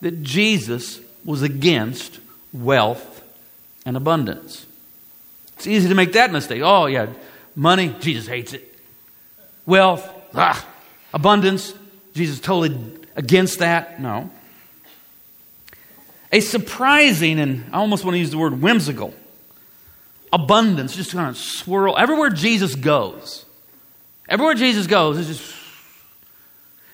that 0.00 0.22
Jesus 0.22 1.00
was 1.24 1.42
against 1.42 2.20
wealth 2.52 3.22
and 3.84 3.96
abundance. 3.96 4.64
It's 5.56 5.66
easy 5.66 5.88
to 5.88 5.94
make 5.94 6.12
that 6.12 6.30
mistake. 6.30 6.62
Oh, 6.62 6.86
yeah, 6.86 7.08
money, 7.56 7.94
Jesus 7.98 8.28
hates 8.28 8.52
it. 8.52 8.74
Wealth, 9.64 10.08
ah, 10.34 10.64
abundance, 11.16 11.72
Jesus 12.14 12.38
totally 12.38 12.78
against 13.16 13.60
that. 13.60 13.98
No. 13.98 14.30
a 16.30 16.40
surprising, 16.40 17.40
and 17.40 17.64
I 17.72 17.78
almost 17.78 18.04
want 18.04 18.16
to 18.16 18.18
use 18.18 18.30
the 18.30 18.38
word 18.38 18.60
whimsical, 18.60 19.14
abundance 20.30 20.94
just 20.94 21.12
kind 21.12 21.30
of 21.30 21.38
swirl. 21.38 21.96
Everywhere 21.96 22.28
Jesus 22.28 22.74
goes, 22.74 23.46
everywhere 24.28 24.54
Jesus 24.54 24.86
goes, 24.86 25.16
is 25.18 25.26
just. 25.26 25.54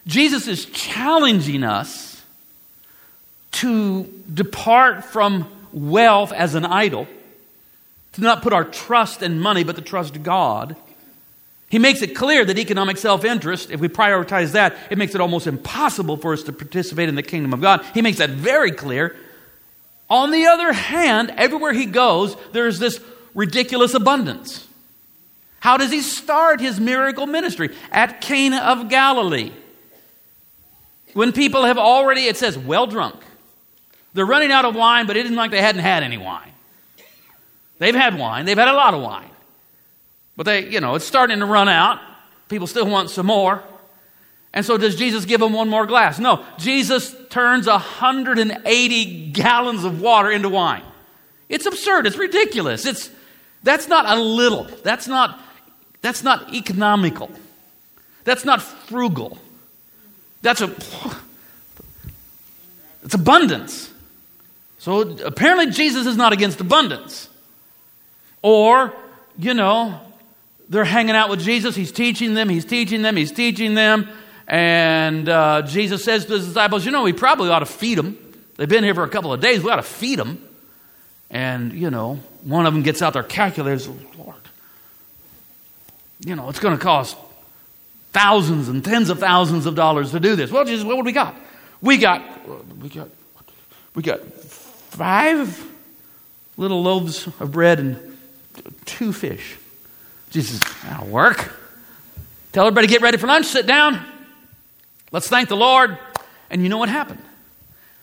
Jesus 0.05 0.49
is 0.49 0.67
challenging 0.67 1.63
us 1.63 2.23
to 3.53 4.05
depart 4.33 5.05
from 5.05 5.49
wealth 5.73 6.33
as 6.33 6.55
an 6.55 6.65
idol, 6.65 7.07
to 8.13 8.21
not 8.21 8.43
put 8.43 8.53
our 8.53 8.65
trust 8.65 9.23
in 9.23 9.41
money, 9.41 9.65
but 9.65 9.77
to 9.77 9.83
trust 9.83 10.23
God. 10.23 10.77
He 11.73 11.79
makes 11.79 12.03
it 12.03 12.15
clear 12.15 12.45
that 12.45 12.59
economic 12.59 12.99
self 12.99 13.25
interest, 13.25 13.71
if 13.71 13.81
we 13.81 13.89
prioritize 13.89 14.53
that, 14.53 14.77
it 14.91 14.99
makes 14.99 15.15
it 15.15 15.23
almost 15.23 15.47
impossible 15.47 16.19
for 16.19 16.35
us 16.35 16.43
to 16.43 16.53
participate 16.53 17.09
in 17.09 17.15
the 17.15 17.23
kingdom 17.23 17.55
of 17.55 17.63
God. 17.63 17.83
He 17.95 18.03
makes 18.03 18.19
that 18.19 18.29
very 18.29 18.73
clear. 18.73 19.17
On 20.11 20.31
the 20.31 20.45
other 20.49 20.75
hand, 20.75 21.33
everywhere 21.39 21.73
he 21.73 21.87
goes, 21.87 22.37
there's 22.53 22.79
this 22.79 23.01
ridiculous 23.35 23.95
abundance. 23.95 24.69
How 25.61 25.79
does 25.79 25.91
he 25.91 26.03
start 26.03 26.61
his 26.61 26.79
miracle 26.79 27.27
ministry? 27.27 27.75
At 27.91 28.21
Cana 28.21 28.59
of 28.59 28.91
Galilee. 28.91 29.53
When 31.15 31.33
people 31.33 31.65
have 31.65 31.79
already, 31.79 32.27
it 32.27 32.37
says, 32.37 32.59
well 32.59 32.87
drunk. 32.87 33.17
They're 34.13 34.27
running 34.27 34.53
out 34.53 34.67
of 34.67 34.75
wine, 34.75 35.07
but 35.07 35.17
it 35.17 35.25
isn't 35.25 35.37
like 35.37 35.51
they 35.51 35.63
hadn't 35.63 35.81
had 35.81 36.03
any 36.03 36.19
wine. 36.19 36.53
They've 37.79 37.95
had 37.95 38.19
wine, 38.19 38.45
they've 38.45 38.59
had 38.59 38.69
a 38.69 38.75
lot 38.75 38.93
of 38.93 39.01
wine. 39.01 39.31
But 40.43 40.51
they, 40.51 40.69
you 40.71 40.81
know, 40.81 40.97
it's 40.97 41.05
starting 41.05 41.39
to 41.39 41.47
run 41.47 41.69
out. 41.69 42.01
People 42.49 42.67
still 42.67 42.87
want 42.87 43.11
some 43.11 43.27
more. 43.27 43.63
And 44.53 44.67
so 44.67 44.77
does 44.77 44.97
Jesus 44.97 45.25
give 45.25 45.39
them 45.39 45.53
one 45.53 45.69
more 45.69 45.87
glass? 45.87 46.19
No. 46.19 46.45
Jesus 46.59 47.15
turns 47.31 47.69
180 47.69 49.31
gallons 49.31 49.85
of 49.85 50.01
water 50.01 50.33
into 50.33 50.49
wine. 50.49 50.83
It's 51.49 51.65
absurd. 51.65 52.09
It's 52.09 52.17
ridiculous. 52.17 52.87
It's 52.87 53.09
that's 53.63 53.87
not 53.87 54.05
a 54.07 54.21
little. 54.21 54.65
That's 54.83 55.07
not 55.07 55.39
that's 56.01 56.25
not 56.25 56.53
economical. 56.53 57.31
That's 58.25 58.45
not 58.45 58.61
frugal. 58.61 59.39
That's 60.41 60.61
a 60.61 60.75
it's 63.05 63.15
abundance. 63.15 63.93
So 64.79 65.03
apparently 65.25 65.71
Jesus 65.71 66.05
is 66.05 66.17
not 66.17 66.33
against 66.33 66.61
abundance. 66.61 67.29
Or, 68.43 68.93
you 69.39 69.55
know, 69.55 70.01
they're 70.73 70.85
hanging 70.85 71.15
out 71.15 71.29
with 71.29 71.41
Jesus. 71.41 71.77
He's 71.77 71.93
teaching 71.93 72.33
them, 72.33 72.49
he's 72.49 72.65
teaching 72.65 73.03
them, 73.03 73.15
he's 73.15 73.31
teaching 73.31 73.75
them. 73.75 74.09
And 74.49 75.29
uh, 75.29 75.63
Jesus 75.63 76.03
says 76.03 76.25
to 76.25 76.33
his 76.33 76.47
disciples, 76.47 76.87
You 76.87 76.93
know, 76.93 77.03
we 77.03 77.13
probably 77.13 77.51
ought 77.51 77.59
to 77.59 77.67
feed 77.67 77.99
them. 77.99 78.17
They've 78.57 78.69
been 78.69 78.83
here 78.83 78.95
for 78.95 79.05
a 79.05 79.09
couple 79.09 79.35
of 79.35 79.41
days. 79.41 79.63
We 79.63 79.71
ought 79.71 79.77
to 79.77 79.83
feed 79.83 80.19
them. 80.19 80.43
And, 81.29 81.75
you 81.75 81.91
know, 81.91 82.21
one 82.43 82.65
of 82.65 82.73
them 82.73 82.83
gets 82.83 83.03
out 83.03 83.13
their 83.13 83.23
calculators. 83.23 83.87
Lord, 83.87 84.35
you 86.21 86.37
know, 86.37 86.49
it's 86.49 86.59
going 86.59 86.77
to 86.77 86.83
cost 86.83 87.19
thousands 88.13 88.69
and 88.69 88.83
tens 88.83 89.11
of 89.11 89.19
thousands 89.19 89.67
of 89.67 89.75
dollars 89.75 90.13
to 90.13 90.21
do 90.21 90.37
this. 90.37 90.51
Well, 90.51 90.65
Jesus, 90.65 90.87
what 90.87 90.97
do 90.97 91.03
we 91.03 91.13
got? 91.13 91.35
We 91.83 91.99
got, 91.99 92.23
we 92.81 92.89
got, 92.89 93.09
we 93.95 94.03
got 94.03 94.25
five 94.25 95.71
little 96.57 96.83
loaves 96.83 97.27
of 97.27 97.53
bread 97.53 97.79
and 97.79 98.17
two 98.87 99.13
fish. 99.13 99.59
Jesus, 100.33 100.61
that'll 100.85 101.09
work. 101.09 101.55
Tell 102.53 102.67
everybody 102.67 102.87
get 102.87 103.03
ready 103.03 103.19
for 103.19 103.27
lunch, 103.27 103.45
sit 103.45 103.67
down. 103.67 104.03
Let's 105.11 105.29
thank 105.29 105.51
the 105.51 105.57
Lord. 105.57 105.99
And 106.49 106.63
you 106.63 106.71
know 106.71 106.79
what 106.79 106.89
happened? 106.89 107.21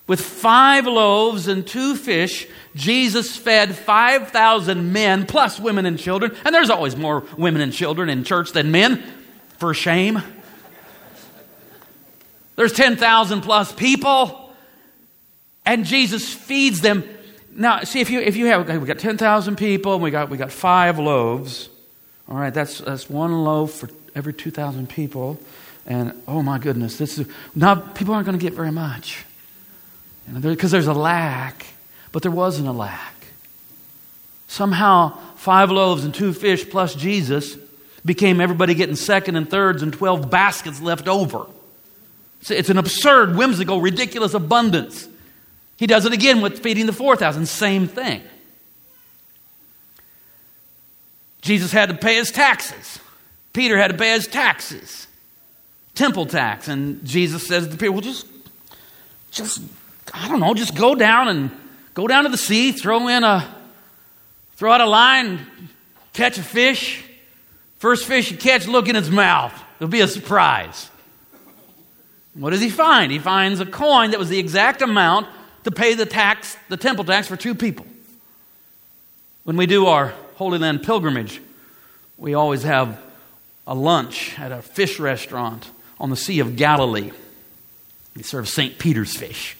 With 0.06 0.22
five 0.22 0.86
loaves 0.86 1.48
and 1.48 1.66
two 1.66 1.96
fish, 1.96 2.48
Jesus 2.76 3.36
fed 3.36 3.76
5,000 3.76 4.94
men, 4.94 5.26
plus 5.26 5.60
women 5.60 5.88
and 5.88 5.98
children. 5.98 6.36
And 6.46 6.54
there's 6.54 6.70
always 6.70 6.96
more 6.96 7.26
women 7.36 7.64
and 7.64 7.74
children 7.74 8.10
in 8.10 8.24
church 8.24 8.52
than 8.52 8.72
men, 8.72 9.04
for 9.58 9.74
shame. 9.74 10.22
There's 12.58 12.74
10,000 12.74 13.42
plus 13.42 13.72
people, 13.72 14.54
and 15.66 15.84
Jesus 15.84 16.32
feeds 16.32 16.82
them. 16.82 17.04
Now, 17.56 17.84
see, 17.86 18.02
if 18.02 18.12
you, 18.12 18.20
if 18.20 18.36
you 18.36 18.46
have, 18.48 18.68
we 18.68 18.88
got 18.88 19.00
10,000 19.00 19.56
people, 19.56 19.96
and 19.96 20.04
we 20.04 20.12
got, 20.12 20.30
we 20.30 20.38
got 20.38 20.52
five 20.52 21.00
loaves. 21.00 21.70
All 22.30 22.38
right, 22.38 22.54
that's, 22.54 22.80
that's 22.80 23.10
one 23.10 23.44
loaf 23.44 23.74
for 23.74 23.90
every 24.16 24.34
2,000 24.34 24.88
people. 24.88 25.40
And 25.86 26.14
oh 26.28 26.44
my 26.44 26.60
goodness, 26.60 26.98
this 26.98 27.18
is, 27.18 27.28
now 27.56 27.76
people 27.76 28.14
aren't 28.14 28.28
going 28.28 28.38
to 28.38 28.44
get 28.44 28.54
very 28.54 28.72
much. 28.72 29.26
Because 30.32 30.70
there's 30.70 30.88
a 30.88 30.94
lack, 30.94 31.66
but 32.12 32.22
there 32.22 32.32
wasn't 32.32 32.68
a 32.68 32.72
lack. 32.72 33.16
Somehow, 34.48 35.18
five 35.36 35.72
loaves 35.72 36.04
and 36.04 36.14
two 36.14 36.34
fish 36.34 36.70
plus 36.70 36.94
Jesus 36.94 37.58
became 38.06 38.40
everybody 38.40 38.76
getting 38.76 38.96
second 38.96 39.36
and 39.36 39.50
thirds 39.50 39.82
and 39.82 39.92
12 39.92 40.30
baskets 40.30 40.82
left 40.82 41.08
over. 41.08 41.48
It's 42.48 42.70
an 42.70 42.78
absurd, 42.78 43.36
whimsical, 43.36 43.82
ridiculous 43.82 44.34
abundance. 44.34 45.08
He 45.78 45.88
does 45.88 46.06
it 46.06 46.14
again 46.14 46.42
with 46.42 46.60
feeding 46.60 46.86
the 46.86 46.94
4,000. 46.94 47.48
Same 47.48 47.88
thing. 47.88 48.22
Jesus 51.42 51.72
had 51.72 51.90
to 51.90 51.96
pay 51.96 52.16
his 52.16 52.32
taxes. 52.32 53.00
Peter 53.54 53.78
had 53.78 53.92
to 53.92 53.98
pay 53.98 54.12
his 54.12 54.28
taxes, 54.28 55.08
temple 55.96 56.26
tax. 56.26 56.68
And 56.68 57.04
Jesus 57.06 57.48
says 57.48 57.68
to 57.68 57.78
people, 57.78 57.94
well, 57.96 58.02
just, 58.02 58.28
just, 59.32 59.62
I 60.14 60.28
don't 60.28 60.40
know, 60.40 60.54
just 60.54 60.76
go 60.76 60.96
down 60.96 61.28
and 61.28 61.52
go 61.94 62.08
down 62.08 62.24
to 62.24 62.30
the 62.30 62.38
sea, 62.38 62.72
throw 62.72 63.08
in 63.08 63.24
a, 63.24 63.48
throw 64.56 64.72
out 64.72 64.82
a 64.82 64.86
line, 64.86 65.46
catch 66.14 66.38
a 66.38 66.44
fish. 66.44 67.04
First 67.80 68.06
fish 68.06 68.30
you 68.32 68.38
catch, 68.38 68.68
look 68.68 68.90
in 68.90 68.96
its 68.96 69.10
mouth. 69.10 69.54
It'll 69.78 69.88
be 69.88 70.02
a 70.02 70.08
surprise. 70.08 70.90
What 72.34 72.52
does 72.52 72.62
he 72.62 72.70
find? 72.70 73.12
He 73.12 73.20
finds 73.20 73.60
a 73.60 73.66
coin 73.66 74.12
that 74.12 74.20
was 74.20 74.30
the 74.30 74.40
exact 74.40 74.82
amount 74.82 75.28
to 75.64 75.72
pay 75.72 75.96
the 75.96 76.06
tax, 76.06 76.58
the 76.70 76.78
temple 76.78 77.04
tax 77.04 77.28
for 77.28 77.36
two 77.36 77.56
people. 77.56 77.86
When 79.44 79.58
we 79.58 79.66
do 79.66 79.88
our 79.88 80.14
Holy 80.40 80.58
Land 80.58 80.84
pilgrimage, 80.84 81.42
we 82.18 82.34
always 82.34 82.64
have 82.64 82.98
a 83.68 83.76
lunch 83.76 84.40
at 84.40 84.54
a 84.54 84.62
fish 84.62 84.98
restaurant 84.98 85.70
on 86.00 86.10
the 86.10 86.16
Sea 86.16 86.40
of 86.40 86.56
Galilee. 86.56 87.12
They 88.16 88.22
serve 88.22 88.48
St. 88.48 88.80
Peter's 88.80 89.14
fish. 89.14 89.58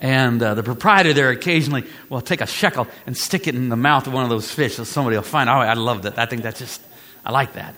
And 0.00 0.42
uh, 0.42 0.54
the 0.54 0.62
proprietor 0.62 1.12
there 1.12 1.28
occasionally 1.28 1.84
will 2.08 2.22
take 2.22 2.40
a 2.40 2.46
shekel 2.46 2.86
and 3.04 3.14
stick 3.14 3.46
it 3.46 3.54
in 3.54 3.68
the 3.68 3.76
mouth 3.76 4.06
of 4.06 4.14
one 4.14 4.24
of 4.24 4.30
those 4.30 4.50
fish 4.50 4.76
so 4.76 4.84
somebody 4.84 5.14
will 5.14 5.22
find. 5.22 5.50
Oh, 5.50 5.52
I 5.52 5.74
love 5.74 6.00
that. 6.04 6.18
I 6.18 6.24
think 6.24 6.40
that's 6.40 6.60
just, 6.60 6.80
I 7.22 7.30
like 7.30 7.52
that. 7.52 7.74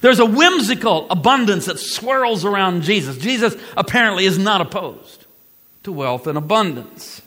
There's 0.00 0.20
a 0.20 0.26
whimsical 0.26 1.06
abundance 1.10 1.66
that 1.66 1.80
swirls 1.80 2.46
around 2.46 2.80
Jesus. 2.80 3.18
Jesus 3.18 3.54
apparently 3.76 4.24
is 4.24 4.38
not 4.38 4.62
opposed 4.62 5.26
to 5.82 5.92
wealth 5.92 6.26
and 6.26 6.38
abundance. 6.38 7.20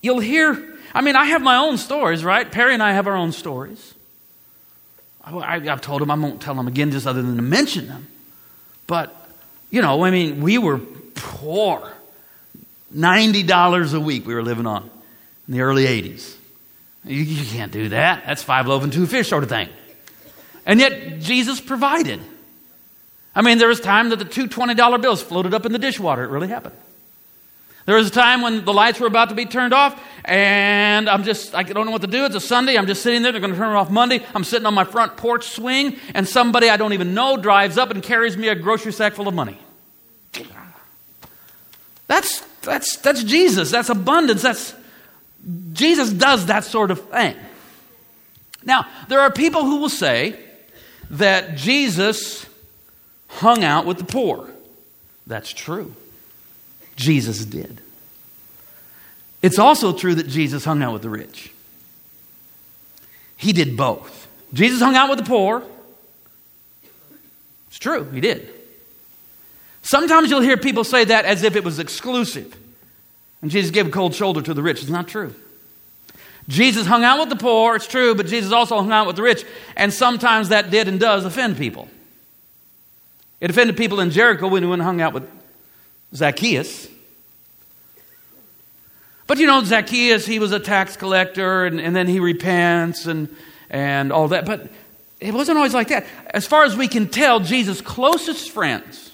You'll 0.00 0.20
hear 0.20 0.69
I 0.94 1.02
mean, 1.02 1.16
I 1.16 1.26
have 1.26 1.42
my 1.42 1.56
own 1.56 1.78
stories, 1.78 2.24
right? 2.24 2.50
Peri 2.50 2.74
and 2.74 2.82
I 2.82 2.92
have 2.92 3.06
our 3.06 3.16
own 3.16 3.32
stories. 3.32 3.94
I, 5.22 5.58
have 5.60 5.80
told 5.80 6.02
him 6.02 6.10
I 6.10 6.14
won't 6.14 6.40
tell 6.40 6.54
them 6.54 6.66
again, 6.66 6.90
just 6.90 7.06
other 7.06 7.22
than 7.22 7.36
to 7.36 7.42
mention 7.42 7.86
them. 7.86 8.08
But, 8.86 9.14
you 9.70 9.82
know, 9.82 10.04
I 10.04 10.10
mean, 10.10 10.40
we 10.40 10.58
were 10.58 10.78
poor. 11.14 11.92
$90 12.94 13.94
a 13.94 14.00
week 14.00 14.26
we 14.26 14.34
were 14.34 14.42
living 14.42 14.66
on 14.66 14.90
in 15.46 15.54
the 15.54 15.60
early 15.60 15.84
80s. 15.84 16.34
You, 17.04 17.22
you 17.22 17.46
can't 17.46 17.70
do 17.70 17.90
that. 17.90 18.24
That's 18.26 18.42
five 18.42 18.66
loaves 18.66 18.84
and 18.84 18.92
two 18.92 19.06
fish 19.06 19.28
sort 19.28 19.42
of 19.42 19.48
thing. 19.48 19.68
And 20.66 20.80
yet, 20.80 21.20
Jesus 21.20 21.60
provided. 21.60 22.20
I 23.34 23.42
mean, 23.42 23.58
there 23.58 23.68
was 23.68 23.80
time 23.80 24.08
that 24.10 24.18
the 24.18 24.24
two 24.24 24.48
$20 24.48 25.00
bills 25.00 25.22
floated 25.22 25.54
up 25.54 25.64
in 25.64 25.72
the 25.72 25.78
dishwater. 25.78 26.24
It 26.24 26.30
really 26.30 26.48
happened. 26.48 26.74
There 27.86 27.96
was 27.96 28.08
a 28.08 28.10
time 28.10 28.42
when 28.42 28.64
the 28.64 28.72
lights 28.72 29.00
were 29.00 29.06
about 29.06 29.30
to 29.30 29.34
be 29.34 29.46
turned 29.46 29.72
off, 29.72 30.00
and 30.24 31.08
I'm 31.08 31.24
just, 31.24 31.54
I 31.54 31.62
don't 31.62 31.86
know 31.86 31.92
what 31.92 32.02
to 32.02 32.06
do. 32.06 32.24
It's 32.26 32.34
a 32.34 32.40
Sunday. 32.40 32.76
I'm 32.76 32.86
just 32.86 33.02
sitting 33.02 33.22
there. 33.22 33.32
They're 33.32 33.40
going 33.40 33.52
to 33.52 33.58
turn 33.58 33.74
it 33.74 33.78
off 33.78 33.90
Monday. 33.90 34.24
I'm 34.34 34.44
sitting 34.44 34.66
on 34.66 34.74
my 34.74 34.84
front 34.84 35.16
porch 35.16 35.48
swing, 35.48 35.96
and 36.14 36.28
somebody 36.28 36.68
I 36.68 36.76
don't 36.76 36.92
even 36.92 37.14
know 37.14 37.36
drives 37.36 37.78
up 37.78 37.90
and 37.90 38.02
carries 38.02 38.36
me 38.36 38.48
a 38.48 38.54
grocery 38.54 38.92
sack 38.92 39.14
full 39.14 39.28
of 39.28 39.34
money. 39.34 39.58
That's, 42.06 42.40
that's, 42.62 42.96
that's 42.96 43.22
Jesus. 43.22 43.70
That's 43.70 43.88
abundance. 43.88 44.42
That's, 44.42 44.74
Jesus 45.72 46.12
does 46.12 46.46
that 46.46 46.64
sort 46.64 46.90
of 46.90 47.08
thing. 47.08 47.36
Now, 48.64 48.86
there 49.08 49.20
are 49.20 49.30
people 49.30 49.64
who 49.64 49.76
will 49.76 49.88
say 49.88 50.38
that 51.10 51.56
Jesus 51.56 52.46
hung 53.28 53.64
out 53.64 53.86
with 53.86 53.98
the 53.98 54.04
poor. 54.04 54.50
That's 55.26 55.50
true. 55.50 55.94
Jesus 57.00 57.44
did. 57.46 57.80
It's 59.42 59.58
also 59.58 59.92
true 59.94 60.14
that 60.14 60.28
Jesus 60.28 60.64
hung 60.64 60.82
out 60.82 60.92
with 60.92 61.02
the 61.02 61.08
rich. 61.08 61.50
He 63.36 63.54
did 63.54 63.76
both. 63.76 64.28
Jesus 64.52 64.80
hung 64.80 64.94
out 64.94 65.08
with 65.08 65.18
the 65.18 65.24
poor. 65.24 65.62
It's 67.68 67.78
true, 67.78 68.04
he 68.10 68.20
did. 68.20 68.52
Sometimes 69.82 70.30
you'll 70.30 70.42
hear 70.42 70.58
people 70.58 70.84
say 70.84 71.04
that 71.04 71.24
as 71.24 71.42
if 71.42 71.56
it 71.56 71.64
was 71.64 71.78
exclusive. 71.78 72.54
And 73.40 73.50
Jesus 73.50 73.70
gave 73.70 73.86
a 73.86 73.90
cold 73.90 74.14
shoulder 74.14 74.42
to 74.42 74.52
the 74.52 74.62
rich. 74.62 74.82
It's 74.82 74.90
not 74.90 75.08
true. 75.08 75.34
Jesus 76.48 76.86
hung 76.86 77.04
out 77.04 77.20
with 77.20 77.30
the 77.30 77.36
poor, 77.36 77.76
it's 77.76 77.86
true, 77.86 78.14
but 78.14 78.26
Jesus 78.26 78.52
also 78.52 78.76
hung 78.76 78.92
out 78.92 79.06
with 79.06 79.16
the 79.16 79.22
rich. 79.22 79.46
And 79.74 79.94
sometimes 79.94 80.50
that 80.50 80.70
did 80.70 80.86
and 80.88 81.00
does 81.00 81.24
offend 81.24 81.56
people. 81.56 81.88
It 83.40 83.48
offended 83.48 83.78
people 83.78 84.00
in 84.00 84.10
Jericho 84.10 84.48
when 84.48 84.62
he 84.62 84.68
went 84.68 84.82
and 84.82 84.86
hung 84.86 85.00
out 85.00 85.14
with 85.14 85.39
Zacchaeus. 86.14 86.88
But 89.26 89.38
you 89.38 89.46
know, 89.46 89.62
Zacchaeus, 89.62 90.26
he 90.26 90.38
was 90.40 90.50
a 90.50 90.58
tax 90.58 90.96
collector, 90.96 91.64
and, 91.64 91.80
and 91.80 91.94
then 91.94 92.08
he 92.08 92.18
repents 92.18 93.06
and, 93.06 93.28
and 93.70 94.12
all 94.12 94.28
that. 94.28 94.44
But 94.44 94.68
it 95.20 95.34
wasn't 95.34 95.58
always 95.58 95.74
like 95.74 95.88
that. 95.88 96.06
As 96.26 96.46
far 96.46 96.64
as 96.64 96.76
we 96.76 96.88
can 96.88 97.08
tell, 97.08 97.38
Jesus' 97.38 97.80
closest 97.80 98.50
friends, 98.50 99.12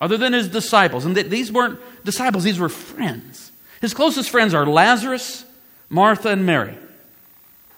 other 0.00 0.16
than 0.16 0.32
his 0.32 0.48
disciples, 0.48 1.04
and 1.04 1.14
these 1.14 1.52
weren't 1.52 1.78
disciples, 2.04 2.44
these 2.44 2.58
were 2.58 2.70
friends. 2.70 3.52
His 3.80 3.92
closest 3.92 4.30
friends 4.30 4.54
are 4.54 4.64
Lazarus, 4.64 5.44
Martha, 5.90 6.30
and 6.30 6.46
Mary, 6.46 6.76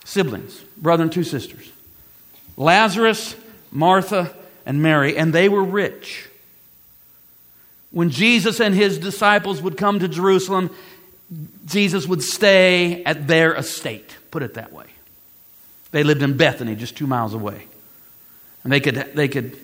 siblings, 0.05 0.61
brother 0.77 1.03
and 1.03 1.13
two 1.13 1.25
sisters. 1.25 1.73
Lazarus, 2.57 3.35
Martha, 3.73 4.33
and 4.65 4.81
Mary, 4.81 5.17
and 5.17 5.33
they 5.33 5.49
were 5.49 5.65
rich. 5.65 6.29
When 7.95 8.11
Jesus 8.11 8.59
and 8.59 8.75
his 8.75 8.99
disciples 8.99 9.63
would 9.63 9.77
come 9.77 10.01
to 10.01 10.09
Jerusalem, 10.09 10.71
Jesus 11.65 12.09
would 12.09 12.23
stay 12.23 13.05
at 13.05 13.29
their 13.29 13.55
estate, 13.55 14.17
put 14.33 14.43
it 14.43 14.55
that 14.55 14.73
way. 14.73 14.87
They 15.93 16.03
lived 16.03 16.21
in 16.21 16.37
Bethany, 16.37 16.75
just 16.75 16.97
two 16.97 17.07
miles 17.07 17.35
away. 17.35 17.67
And 18.65 18.73
they 18.73 18.81
could, 18.81 18.97
they 19.15 19.29
could, 19.29 19.57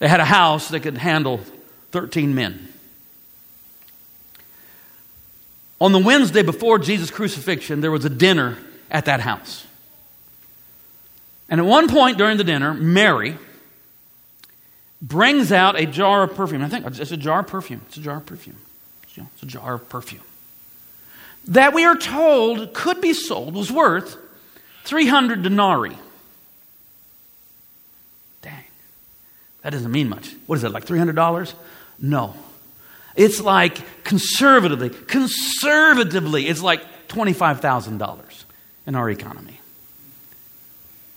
they 0.00 0.06
had 0.06 0.20
a 0.20 0.24
house 0.26 0.68
that 0.68 0.80
could 0.80 0.98
handle 0.98 1.40
13 1.92 2.34
men. 2.34 2.68
On 5.80 5.92
the 5.92 5.98
Wednesday 5.98 6.42
before 6.42 6.78
Jesus' 6.78 7.10
crucifixion, 7.10 7.80
there 7.80 7.90
was 7.90 8.04
a 8.04 8.10
dinner 8.10 8.58
at 8.90 9.06
that 9.06 9.20
house. 9.20 9.66
And 11.48 11.58
at 11.58 11.64
one 11.64 11.88
point 11.88 12.18
during 12.18 12.36
the 12.36 12.44
dinner, 12.44 12.74
Mary 12.74 13.38
brings 15.00 15.52
out 15.52 15.78
a 15.78 15.86
jar 15.86 16.22
of 16.22 16.34
perfume. 16.34 16.62
I 16.62 16.68
think 16.68 16.86
it's 16.86 17.12
a 17.12 17.16
jar 17.16 17.40
of 17.40 17.46
perfume. 17.46 17.82
It's 17.88 17.96
a 17.96 18.00
jar 18.00 18.18
of 18.18 18.26
perfume. 18.26 18.56
It's 19.16 19.42
a 19.42 19.46
jar 19.46 19.74
of 19.74 19.88
perfume 19.88 20.22
that 21.46 21.74
we 21.74 21.84
are 21.84 21.96
told 21.96 22.72
could 22.74 23.00
be 23.00 23.12
sold 23.12 23.54
was 23.54 23.72
worth 23.72 24.16
300 24.84 25.42
denarii. 25.42 25.96
Dang. 28.42 28.64
That 29.62 29.70
doesn't 29.70 29.90
mean 29.90 30.08
much. 30.08 30.34
What 30.46 30.56
is 30.56 30.64
it, 30.64 30.70
like 30.70 30.86
$300? 30.86 31.54
No. 31.98 32.34
It's 33.16 33.40
like 33.40 34.04
conservatively, 34.04 34.90
conservatively, 34.90 36.46
it's 36.46 36.62
like 36.62 37.08
$25,000 37.08 38.44
in 38.86 38.94
our 38.94 39.10
economy. 39.10 39.58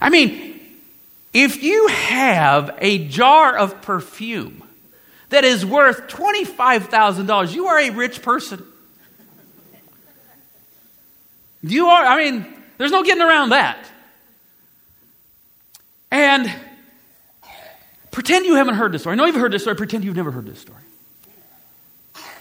I 0.00 0.10
mean, 0.10 0.51
if 1.32 1.62
you 1.62 1.86
have 1.88 2.76
a 2.78 3.06
jar 3.08 3.56
of 3.56 3.80
perfume 3.82 4.62
that 5.30 5.44
is 5.44 5.64
worth 5.64 6.08
$25,000, 6.08 7.54
you 7.54 7.66
are 7.66 7.78
a 7.78 7.90
rich 7.90 8.22
person. 8.22 8.64
You 11.62 11.86
are, 11.86 12.04
I 12.04 12.22
mean, 12.22 12.46
there's 12.76 12.90
no 12.90 13.02
getting 13.02 13.22
around 13.22 13.50
that. 13.50 13.78
And 16.10 16.52
pretend 18.10 18.44
you 18.44 18.56
haven't 18.56 18.74
heard 18.74 18.92
this 18.92 19.02
story. 19.02 19.14
I 19.14 19.16
know 19.16 19.24
you've 19.24 19.36
heard 19.36 19.52
this 19.52 19.62
story, 19.62 19.76
pretend 19.76 20.04
you've 20.04 20.16
never 20.16 20.30
heard 20.30 20.44
this 20.44 20.58
story. 20.58 20.82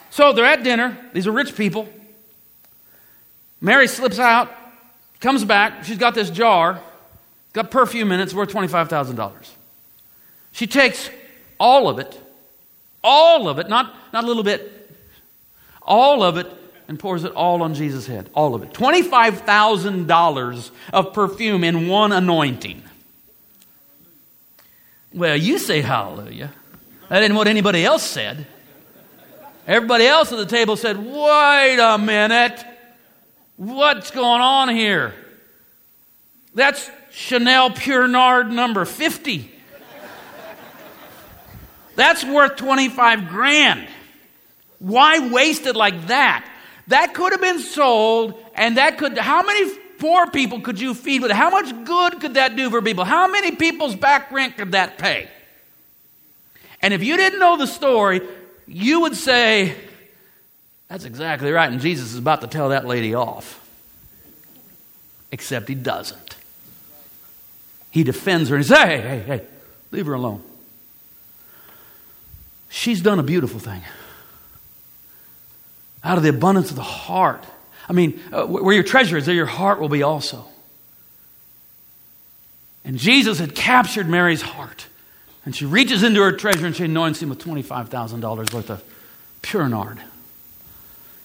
So 0.09 0.33
they're 0.33 0.43
at 0.43 0.63
dinner, 0.63 0.97
these 1.13 1.27
are 1.27 1.31
rich 1.31 1.55
people. 1.55 1.87
Mary 3.61 3.87
slips 3.87 4.19
out, 4.19 4.51
comes 5.21 5.45
back, 5.45 5.85
she's 5.85 5.97
got 5.97 6.15
this 6.15 6.29
jar, 6.29 6.81
got 7.53 7.71
perfume 7.71 8.11
in 8.11 8.19
it, 8.19 8.23
it's 8.23 8.33
worth 8.33 8.49
$25,000. 8.49 9.31
She 10.51 10.67
takes 10.67 11.09
all 11.59 11.89
of 11.89 11.99
it 11.99 12.21
all 13.03 13.47
of 13.47 13.59
it, 13.59 13.69
not, 13.69 13.95
not 14.13 14.23
a 14.23 14.27
little 14.27 14.43
bit, 14.43 14.89
all 15.81 16.23
of 16.23 16.37
it, 16.37 16.47
and 16.87 16.99
pours 16.99 17.23
it 17.23 17.31
all 17.33 17.61
on 17.63 17.73
Jesus' 17.73 18.05
head. 18.05 18.29
All 18.33 18.53
of 18.53 18.63
it. 18.63 18.73
$25,000 18.73 20.71
of 20.93 21.13
perfume 21.13 21.63
in 21.63 21.87
one 21.87 22.11
anointing. 22.11 22.83
Well, 25.13 25.35
you 25.35 25.57
say 25.57 25.81
hallelujah. 25.81 26.51
That 27.09 27.23
isn't 27.23 27.35
what 27.35 27.47
anybody 27.47 27.83
else 27.85 28.03
said. 28.03 28.45
Everybody 29.67 30.05
else 30.05 30.31
at 30.31 30.37
the 30.37 30.45
table 30.45 30.75
said, 30.75 30.97
wait 30.97 31.77
a 31.79 31.97
minute. 31.97 32.63
What's 33.57 34.11
going 34.11 34.41
on 34.41 34.69
here? 34.69 35.13
That's 36.53 36.89
Chanel 37.11 37.71
Pure 37.71 38.07
Nard 38.07 38.51
number 38.51 38.85
50. 38.85 39.51
That's 41.95 42.23
worth 42.23 42.55
25 42.55 43.27
grand. 43.27 43.87
Why 44.79 45.29
waste 45.29 45.65
it 45.65 45.75
like 45.75 46.07
that? 46.07 46.47
That 46.87 47.13
could 47.13 47.31
have 47.31 47.41
been 47.41 47.59
sold, 47.59 48.43
and 48.55 48.77
that 48.77 48.97
could, 48.97 49.17
how 49.17 49.43
many 49.43 49.77
poor 49.99 50.27
people 50.27 50.61
could 50.61 50.79
you 50.79 50.93
feed 50.93 51.21
with 51.21 51.31
it? 51.31 51.37
How 51.37 51.51
much 51.51 51.85
good 51.85 52.19
could 52.19 52.33
that 52.33 52.55
do 52.55 52.69
for 52.69 52.81
people? 52.81 53.03
How 53.03 53.27
many 53.27 53.55
people's 53.55 53.95
back 53.95 54.31
rent 54.31 54.57
could 54.57 54.71
that 54.71 54.97
pay? 54.97 55.29
And 56.81 56.93
if 56.93 57.03
you 57.03 57.17
didn't 57.17 57.39
know 57.39 57.57
the 57.57 57.67
story, 57.67 58.21
you 58.65 59.01
would 59.01 59.15
say, 59.15 59.75
That's 60.87 61.05
exactly 61.05 61.51
right. 61.51 61.71
And 61.71 61.79
Jesus 61.79 62.13
is 62.13 62.17
about 62.17 62.41
to 62.41 62.47
tell 62.47 62.69
that 62.69 62.87
lady 62.87 63.13
off. 63.13 63.59
Except 65.31 65.69
he 65.69 65.75
doesn't. 65.75 66.30
He 67.91 68.03
defends 68.03 68.49
her 68.49 68.55
and 68.55 68.63
he 68.63 68.67
says, 68.67 68.79
Hey, 68.79 69.01
hey, 69.01 69.19
hey, 69.19 69.45
leave 69.91 70.07
her 70.07 70.13
alone. 70.13 70.41
She's 72.69 73.01
done 73.01 73.19
a 73.19 73.23
beautiful 73.23 73.59
thing. 73.59 73.81
Out 76.03 76.17
of 76.17 76.23
the 76.23 76.29
abundance 76.29 76.69
of 76.69 76.77
the 76.77 76.81
heart. 76.81 77.45
I 77.87 77.93
mean, 77.93 78.19
uh, 78.31 78.45
where 78.45 78.73
your 78.73 78.83
treasure 78.83 79.17
is, 79.17 79.25
there 79.25 79.35
your 79.35 79.45
heart 79.45 79.79
will 79.79 79.89
be 79.89 80.01
also. 80.01 80.45
And 82.85 82.97
Jesus 82.97 83.39
had 83.39 83.53
captured 83.53 84.07
Mary's 84.07 84.41
heart. 84.41 84.87
And 85.45 85.55
she 85.55 85.65
reaches 85.65 86.01
into 86.01 86.21
her 86.21 86.31
treasure 86.31 86.65
and 86.65 86.75
she 86.75 86.85
anoints 86.85 87.21
him 87.21 87.29
with 87.29 87.39
$25,000 87.39 88.53
worth 88.53 88.69
of 88.69 88.83
pure 89.41 89.67
nard. 89.67 89.99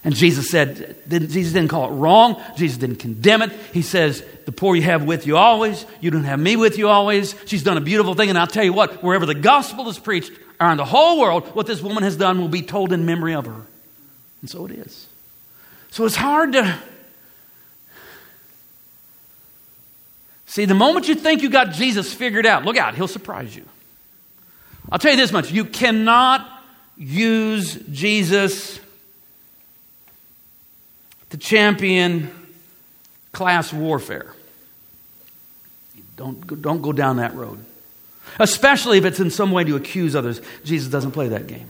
And 0.03 0.15
Jesus 0.15 0.49
said, 0.49 0.95
Jesus 1.09 1.53
didn't 1.53 1.69
call 1.69 1.91
it 1.91 1.95
wrong. 1.95 2.41
Jesus 2.55 2.77
didn't 2.77 2.97
condemn 2.97 3.41
it. 3.41 3.51
He 3.73 3.81
says, 3.81 4.23
The 4.45 4.51
poor 4.51 4.75
you 4.75 4.83
have 4.83 5.03
with 5.03 5.27
you 5.27 5.37
always. 5.37 5.85
You 5.99 6.11
don't 6.11 6.23
have 6.23 6.39
me 6.39 6.55
with 6.55 6.77
you 6.77 6.87
always. 6.87 7.35
She's 7.45 7.63
done 7.63 7.77
a 7.77 7.81
beautiful 7.81 8.13
thing. 8.13 8.29
And 8.29 8.37
I'll 8.37 8.47
tell 8.47 8.63
you 8.63 8.73
what, 8.73 9.03
wherever 9.03 9.25
the 9.25 9.35
gospel 9.35 9.89
is 9.89 9.99
preached, 9.99 10.31
around 10.59 10.77
the 10.77 10.85
whole 10.85 11.19
world, 11.19 11.47
what 11.55 11.67
this 11.67 11.81
woman 11.81 12.03
has 12.03 12.15
done 12.15 12.39
will 12.39 12.47
be 12.47 12.61
told 12.61 12.91
in 12.91 13.05
memory 13.05 13.33
of 13.33 13.45
her. 13.45 13.61
And 14.41 14.49
so 14.49 14.65
it 14.65 14.71
is. 14.71 15.07
So 15.91 16.05
it's 16.05 16.15
hard 16.15 16.53
to. 16.53 16.79
See, 20.45 20.65
the 20.65 20.73
moment 20.73 21.07
you 21.07 21.15
think 21.15 21.41
you 21.41 21.49
got 21.49 21.73
Jesus 21.73 22.13
figured 22.13 22.45
out, 22.45 22.65
look 22.65 22.77
out, 22.77 22.95
he'll 22.95 23.07
surprise 23.07 23.55
you. 23.55 23.65
I'll 24.91 24.99
tell 24.99 25.11
you 25.11 25.17
this 25.17 25.31
much 25.31 25.51
you 25.51 25.65
cannot 25.65 26.49
use 26.95 27.75
Jesus 27.91 28.79
to 31.31 31.37
champion 31.37 32.31
class 33.31 33.71
warfare. 33.71 34.33
Don't, 36.15 36.61
don't 36.61 36.81
go 36.81 36.91
down 36.91 37.17
that 37.17 37.35
road 37.35 37.63
especially 38.39 38.97
if 38.97 39.05
it's 39.05 39.19
in 39.19 39.29
some 39.31 39.51
way 39.51 39.63
to 39.63 39.75
accuse 39.75 40.15
others. 40.15 40.41
Jesus 40.63 40.89
doesn't 40.89 41.11
play 41.11 41.29
that 41.29 41.47
game. 41.47 41.69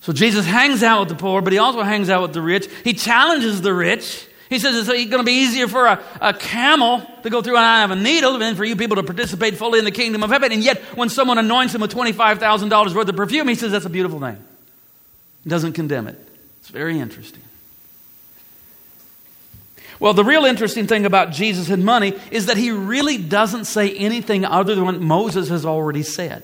So 0.00 0.12
Jesus 0.12 0.44
hangs 0.46 0.82
out 0.82 1.00
with 1.00 1.08
the 1.10 1.14
poor, 1.14 1.42
but 1.42 1.52
he 1.52 1.58
also 1.58 1.82
hangs 1.82 2.10
out 2.10 2.22
with 2.22 2.32
the 2.32 2.42
rich. 2.42 2.68
He 2.82 2.92
challenges 2.92 3.62
the 3.62 3.72
rich. 3.72 4.26
He 4.48 4.58
says 4.58 4.76
it's 4.76 4.88
going 4.88 5.10
to 5.10 5.22
be 5.22 5.32
easier 5.32 5.68
for 5.68 5.86
a, 5.86 6.02
a 6.20 6.34
camel 6.34 7.06
to 7.22 7.30
go 7.30 7.40
through 7.40 7.56
an 7.56 7.62
eye 7.62 7.84
of 7.84 7.90
a 7.90 7.96
needle 7.96 8.38
than 8.38 8.56
for 8.56 8.64
you 8.64 8.76
people 8.76 8.96
to 8.96 9.02
participate 9.02 9.56
fully 9.56 9.78
in 9.78 9.84
the 9.84 9.92
kingdom 9.92 10.22
of 10.22 10.30
heaven. 10.30 10.52
And 10.52 10.62
yet, 10.62 10.78
when 10.96 11.08
someone 11.08 11.38
anoints 11.38 11.74
him 11.74 11.80
with 11.80 11.94
$25,000 11.94 12.94
worth 12.94 13.08
of 13.08 13.16
perfume, 13.16 13.48
he 13.48 13.54
says 13.54 13.72
that's 13.72 13.86
a 13.86 13.90
beautiful 13.90 14.20
thing. 14.20 14.42
He 15.44 15.50
doesn't 15.50 15.72
condemn 15.72 16.08
it. 16.08 16.18
It's 16.60 16.68
very 16.68 16.98
interesting. 16.98 17.42
Well, 20.00 20.14
the 20.14 20.24
real 20.24 20.44
interesting 20.44 20.86
thing 20.86 21.06
about 21.06 21.30
Jesus 21.30 21.70
and 21.70 21.84
money 21.84 22.18
is 22.30 22.46
that 22.46 22.56
he 22.56 22.70
really 22.70 23.18
doesn't 23.18 23.66
say 23.66 23.94
anything 23.94 24.44
other 24.44 24.74
than 24.74 24.84
what 24.84 25.00
Moses 25.00 25.48
has 25.48 25.64
already 25.64 26.02
said. 26.02 26.42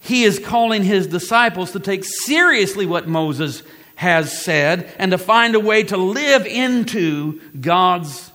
He 0.00 0.24
is 0.24 0.38
calling 0.38 0.82
his 0.82 1.06
disciples 1.06 1.72
to 1.72 1.80
take 1.80 2.04
seriously 2.04 2.86
what 2.86 3.06
Moses 3.06 3.62
has 3.96 4.36
said 4.42 4.92
and 4.98 5.10
to 5.12 5.18
find 5.18 5.54
a 5.54 5.60
way 5.60 5.82
to 5.84 5.96
live 5.96 6.46
into 6.46 7.40
God's 7.60 8.30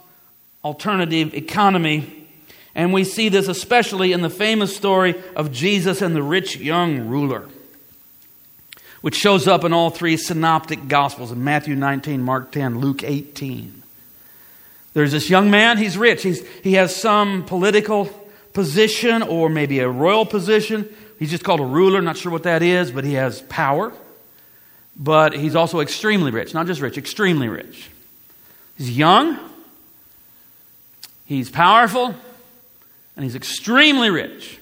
alternative 0.63 1.33
economy 1.33 2.25
And 2.75 2.91
we 2.91 3.05
see 3.05 3.29
this 3.29 3.47
especially 3.47 4.11
in 4.11 4.21
the 4.21 4.29
famous 4.29 4.75
story 4.75 5.15
of 5.35 5.51
Jesus 5.51 6.01
and 6.01 6.13
the 6.13 6.21
rich 6.21 6.57
young 6.57 7.07
ruler, 7.07 7.47
which 9.05 9.13
shows 9.13 9.47
up 9.47 9.63
in 9.63 9.71
all 9.71 9.91
three 9.91 10.17
synoptic 10.17 10.87
gospels 10.87 11.31
in 11.31 11.43
Matthew 11.43 11.75
19, 11.75 12.23
Mark 12.23 12.51
10, 12.51 12.79
Luke 12.79 13.03
18. 13.03 13.83
There's 14.95 15.11
this 15.11 15.29
young 15.29 15.51
man, 15.51 15.77
he's 15.77 15.95
rich. 15.95 16.23
He's, 16.23 16.43
he 16.63 16.73
has 16.73 16.95
some 16.95 17.45
political 17.45 18.05
position 18.53 19.21
or 19.21 19.47
maybe 19.47 19.77
a 19.77 19.87
royal 19.87 20.25
position. 20.25 20.89
He's 21.19 21.29
just 21.29 21.43
called 21.43 21.59
a 21.59 21.65
ruler, 21.65 22.01
not 22.01 22.17
sure 22.17 22.31
what 22.31 22.41
that 22.43 22.63
is, 22.63 22.89
but 22.89 23.03
he 23.03 23.13
has 23.13 23.43
power. 23.43 23.93
But 24.97 25.33
he's 25.33 25.55
also 25.55 25.81
extremely 25.81 26.31
rich, 26.31 26.55
not 26.55 26.65
just 26.65 26.81
rich, 26.81 26.97
extremely 26.97 27.47
rich. 27.47 27.91
He's 28.75 28.97
young, 28.97 29.37
he's 31.25 31.51
powerful, 31.51 32.15
and 33.15 33.23
he's 33.23 33.35
extremely 33.35 34.09
rich. 34.09 34.57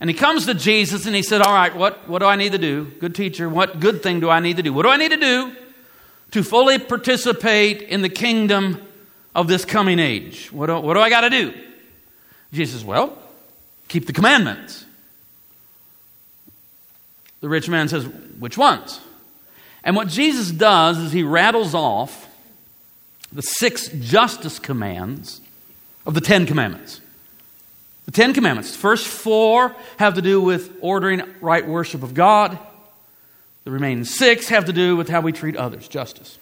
And 0.00 0.08
he 0.08 0.14
comes 0.14 0.46
to 0.46 0.54
Jesus 0.54 1.04
and 1.04 1.14
he 1.14 1.22
said, 1.22 1.42
All 1.42 1.52
right, 1.52 1.74
what, 1.76 2.08
what 2.08 2.20
do 2.20 2.26
I 2.26 2.36
need 2.36 2.52
to 2.52 2.58
do? 2.58 2.86
Good 2.98 3.14
teacher, 3.14 3.48
what 3.48 3.80
good 3.80 4.02
thing 4.02 4.20
do 4.20 4.30
I 4.30 4.40
need 4.40 4.56
to 4.56 4.62
do? 4.62 4.72
What 4.72 4.82
do 4.82 4.88
I 4.88 4.96
need 4.96 5.10
to 5.10 5.18
do 5.18 5.54
to 6.30 6.42
fully 6.42 6.78
participate 6.78 7.82
in 7.82 8.02
the 8.02 8.08
kingdom 8.08 8.80
of 9.34 9.46
this 9.46 9.64
coming 9.64 9.98
age? 9.98 10.50
What 10.50 10.66
do, 10.66 10.80
what 10.80 10.94
do 10.94 11.00
I 11.00 11.10
got 11.10 11.20
to 11.22 11.30
do? 11.30 11.54
Jesus 12.52 12.80
says, 12.80 12.84
Well, 12.84 13.16
keep 13.88 14.06
the 14.06 14.14
commandments. 14.14 14.86
The 17.40 17.48
rich 17.48 17.68
man 17.68 17.88
says, 17.88 18.06
Which 18.38 18.56
ones? 18.56 19.00
And 19.84 19.96
what 19.96 20.08
Jesus 20.08 20.50
does 20.50 20.98
is 20.98 21.12
he 21.12 21.22
rattles 21.22 21.74
off 21.74 22.28
the 23.32 23.42
six 23.42 23.88
justice 23.88 24.58
commands 24.58 25.40
of 26.04 26.14
the 26.14 26.20
Ten 26.20 26.46
Commandments. 26.46 27.00
The 28.10 28.16
Ten 28.22 28.34
Commandments. 28.34 28.72
The 28.72 28.78
first 28.78 29.06
four 29.06 29.72
have 29.98 30.14
to 30.14 30.22
do 30.22 30.40
with 30.40 30.76
ordering 30.80 31.22
right 31.40 31.64
worship 31.64 32.02
of 32.02 32.12
God. 32.12 32.58
The 33.62 33.70
remaining 33.70 34.02
six 34.02 34.48
have 34.48 34.64
to 34.64 34.72
do 34.72 34.96
with 34.96 35.08
how 35.08 35.20
we 35.20 35.30
treat 35.30 35.54
others, 35.54 35.86
justice. 35.86 36.36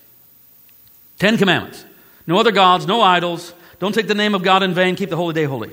Ten 1.18 1.36
Commandments. 1.36 1.84
No 2.26 2.38
other 2.38 2.52
gods, 2.52 2.86
no 2.86 3.02
idols. 3.02 3.52
Don't 3.80 3.94
take 3.94 4.08
the 4.08 4.14
name 4.14 4.34
of 4.34 4.42
God 4.42 4.62
in 4.62 4.72
vain. 4.72 4.96
Keep 4.96 5.10
the 5.10 5.16
holy 5.16 5.34
day 5.34 5.44
holy. 5.44 5.70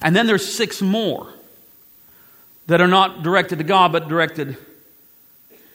And 0.00 0.14
then 0.14 0.28
there's 0.28 0.54
six 0.54 0.80
more 0.80 1.26
that 2.68 2.80
are 2.80 2.86
not 2.86 3.24
directed 3.24 3.58
to 3.58 3.64
God, 3.64 3.90
but 3.90 4.06
directed 4.06 4.56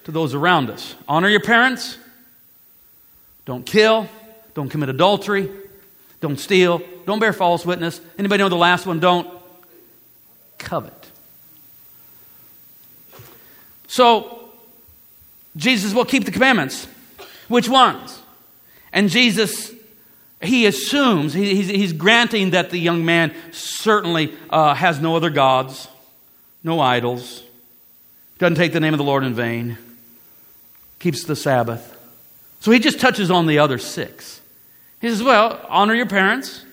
to 0.06 0.12
those 0.12 0.34
around 0.34 0.70
us. 0.70 0.96
Honor 1.06 1.28
your 1.28 1.42
parents. 1.42 1.98
Don't 3.44 3.66
kill. 3.66 4.08
Don't 4.54 4.70
commit 4.70 4.88
adultery. 4.88 5.52
Don't 6.22 6.40
steal. 6.40 6.82
Don't 7.06 7.20
bear 7.20 7.34
false 7.34 7.66
witness. 7.66 8.00
Anybody 8.18 8.42
know 8.42 8.48
the 8.48 8.56
last 8.56 8.86
one? 8.86 9.02
Don't 9.02 9.39
covet. 10.60 10.94
So, 13.88 14.52
Jesus 15.56 15.94
will 15.94 16.06
keep 16.06 16.26
the 16.26 16.32
commandments. 16.32 16.88
Which 17.48 17.68
ones? 17.68 18.22
And 18.94 19.10
Jesus, 19.10 19.74
he 20.42 20.66
assumes, 20.66 21.34
he, 21.34 21.56
he's, 21.56 21.68
he's, 21.68 21.94
granting 21.94 22.52
that 22.52 22.70
the 22.70 22.78
young 22.78 23.04
man 23.04 23.34
certainly 23.52 24.34
uh, 24.50 24.74
has 24.74 25.00
no 25.00 25.16
other 25.16 25.30
gods, 25.30 25.88
no 26.64 26.80
idols, 26.80 27.44
doesn't 28.38 28.56
take 28.56 28.74
the 28.74 28.80
name 28.80 28.94
of 28.94 29.00
the 29.00 29.04
Lord 29.04 29.24
in 29.24 29.34
vain, 29.34 29.78
keeps 31.00 31.24
the 31.24 31.36
Sabbath. 31.36 31.98
So 32.62 32.72
he 32.72 32.80
just 32.80 33.00
touches 33.00 33.32
on 33.32 33.48
the 33.48 33.60
other 33.60 33.78
six. 33.78 34.42
He 35.02 35.10
says, 35.10 35.24
Well, 35.24 35.66
honor 35.70 35.94
your 35.94 36.06
parents, 36.06 36.64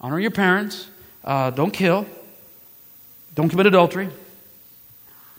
honor 0.00 0.20
your 0.20 0.30
parents, 0.30 0.88
uh, 1.24 1.50
don't 1.50 1.72
kill, 1.72 2.06
don't 3.40 3.48
commit 3.48 3.64
adultery. 3.64 4.10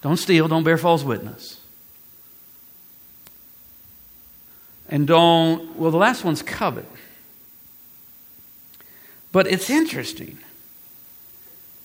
Don't 0.01 0.17
steal. 0.17 0.47
Don't 0.47 0.63
bear 0.63 0.79
false 0.79 1.03
witness. 1.03 1.59
And 4.89 5.05
don't, 5.05 5.75
well, 5.77 5.91
the 5.91 5.99
last 5.99 6.23
one's 6.23 6.41
covet. 6.41 6.87
But 9.31 9.45
it's 9.45 9.69
interesting. 9.69 10.39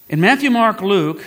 In 0.09 0.23
Matthew, 0.23 0.51
Mark, 0.51 0.81
Luke, 0.81 1.23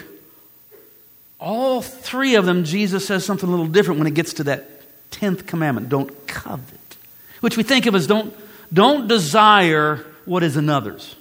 all 1.39 1.84
three 1.84 2.34
of 2.34 2.47
them, 2.47 2.63
Jesus 2.63 3.06
says 3.06 3.23
something 3.23 3.47
a 3.47 3.52
little 3.52 3.67
different 3.67 3.99
when 3.99 4.08
it 4.08 4.15
gets 4.15 4.34
to 4.34 4.45
that 4.45 4.82
10th 5.12 5.45
commandment 5.45 5.89
don't 5.89 6.25
covet, 6.25 6.97
which 7.41 7.58
we 7.58 7.62
think 7.62 7.86
of 7.86 7.93
as 7.93 8.08
don't, 8.08 8.36
don't 8.73 9.08
desire 9.08 10.04
what 10.25 10.41
is 10.41 10.58
another's. 10.58 11.15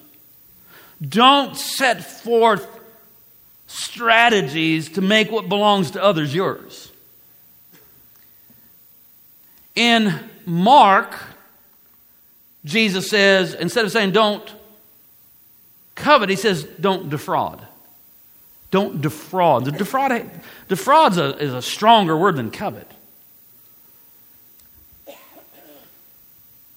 Don't 1.07 1.55
set 1.55 2.03
forth 2.03 2.67
strategies 3.69 4.89
to 4.89 5.01
make 5.01 5.31
what 5.31 5.49
belongs 5.49 5.93
to 5.93 6.03
others 6.03 6.35
yours. 6.35 6.91
In 9.77 10.13
Mark, 10.45 11.15
Jesus 12.65 13.09
says, 13.09 13.55
instead 13.55 13.85
of 13.85 13.93
saying 13.93 14.11
don't 14.11 14.53
covet, 15.95 16.31
he 16.31 16.37
says 16.37 16.65
don't 16.81 17.11
defraud. 17.11 17.65
Don't 18.71 19.01
defraud. 19.01 19.65
The 19.67 19.73
defraud 19.73 20.31
defraud's 20.67 21.17
a, 21.17 21.37
is 21.39 21.55
a 21.55 21.63
stronger 21.63 22.17
word 22.17 22.37
than 22.37 22.51
covet. 22.51 22.91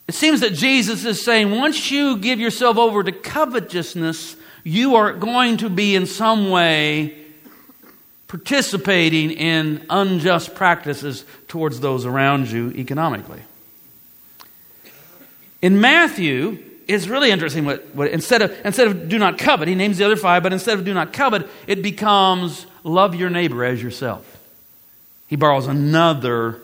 It 0.07 0.15
seems 0.15 0.41
that 0.41 0.53
Jesus 0.53 1.05
is 1.05 1.23
saying 1.23 1.51
once 1.51 1.89
you 1.89 2.17
give 2.17 2.39
yourself 2.39 2.77
over 2.77 3.01
to 3.01 3.13
covetousness, 3.13 4.35
you 4.63 4.95
are 4.95 5.13
going 5.13 5.57
to 5.57 5.69
be 5.69 5.95
in 5.95 6.05
some 6.05 6.49
way 6.49 7.17
participating 8.27 9.31
in 9.31 9.85
unjust 9.89 10.55
practices 10.55 11.25
towards 11.47 11.79
those 11.79 12.05
around 12.05 12.49
you 12.49 12.71
economically. 12.71 13.41
In 15.61 15.81
Matthew, 15.81 16.57
it's 16.87 17.07
really 17.07 17.29
interesting 17.29 17.65
what, 17.65 17.93
what, 17.93 18.09
instead, 18.09 18.41
of, 18.41 18.65
instead 18.65 18.87
of 18.87 19.09
do 19.09 19.19
not 19.19 19.37
covet, 19.37 19.67
he 19.67 19.75
names 19.75 19.97
the 19.97 20.05
other 20.05 20.15
five, 20.15 20.43
but 20.43 20.53
instead 20.53 20.77
of 20.77 20.85
do 20.85 20.93
not 20.93 21.13
covet, 21.13 21.47
it 21.67 21.81
becomes 21.83 22.65
love 22.83 23.15
your 23.15 23.29
neighbor 23.29 23.63
as 23.63 23.83
yourself. 23.83 24.25
He 25.27 25.35
borrows 25.35 25.67
another 25.67 26.61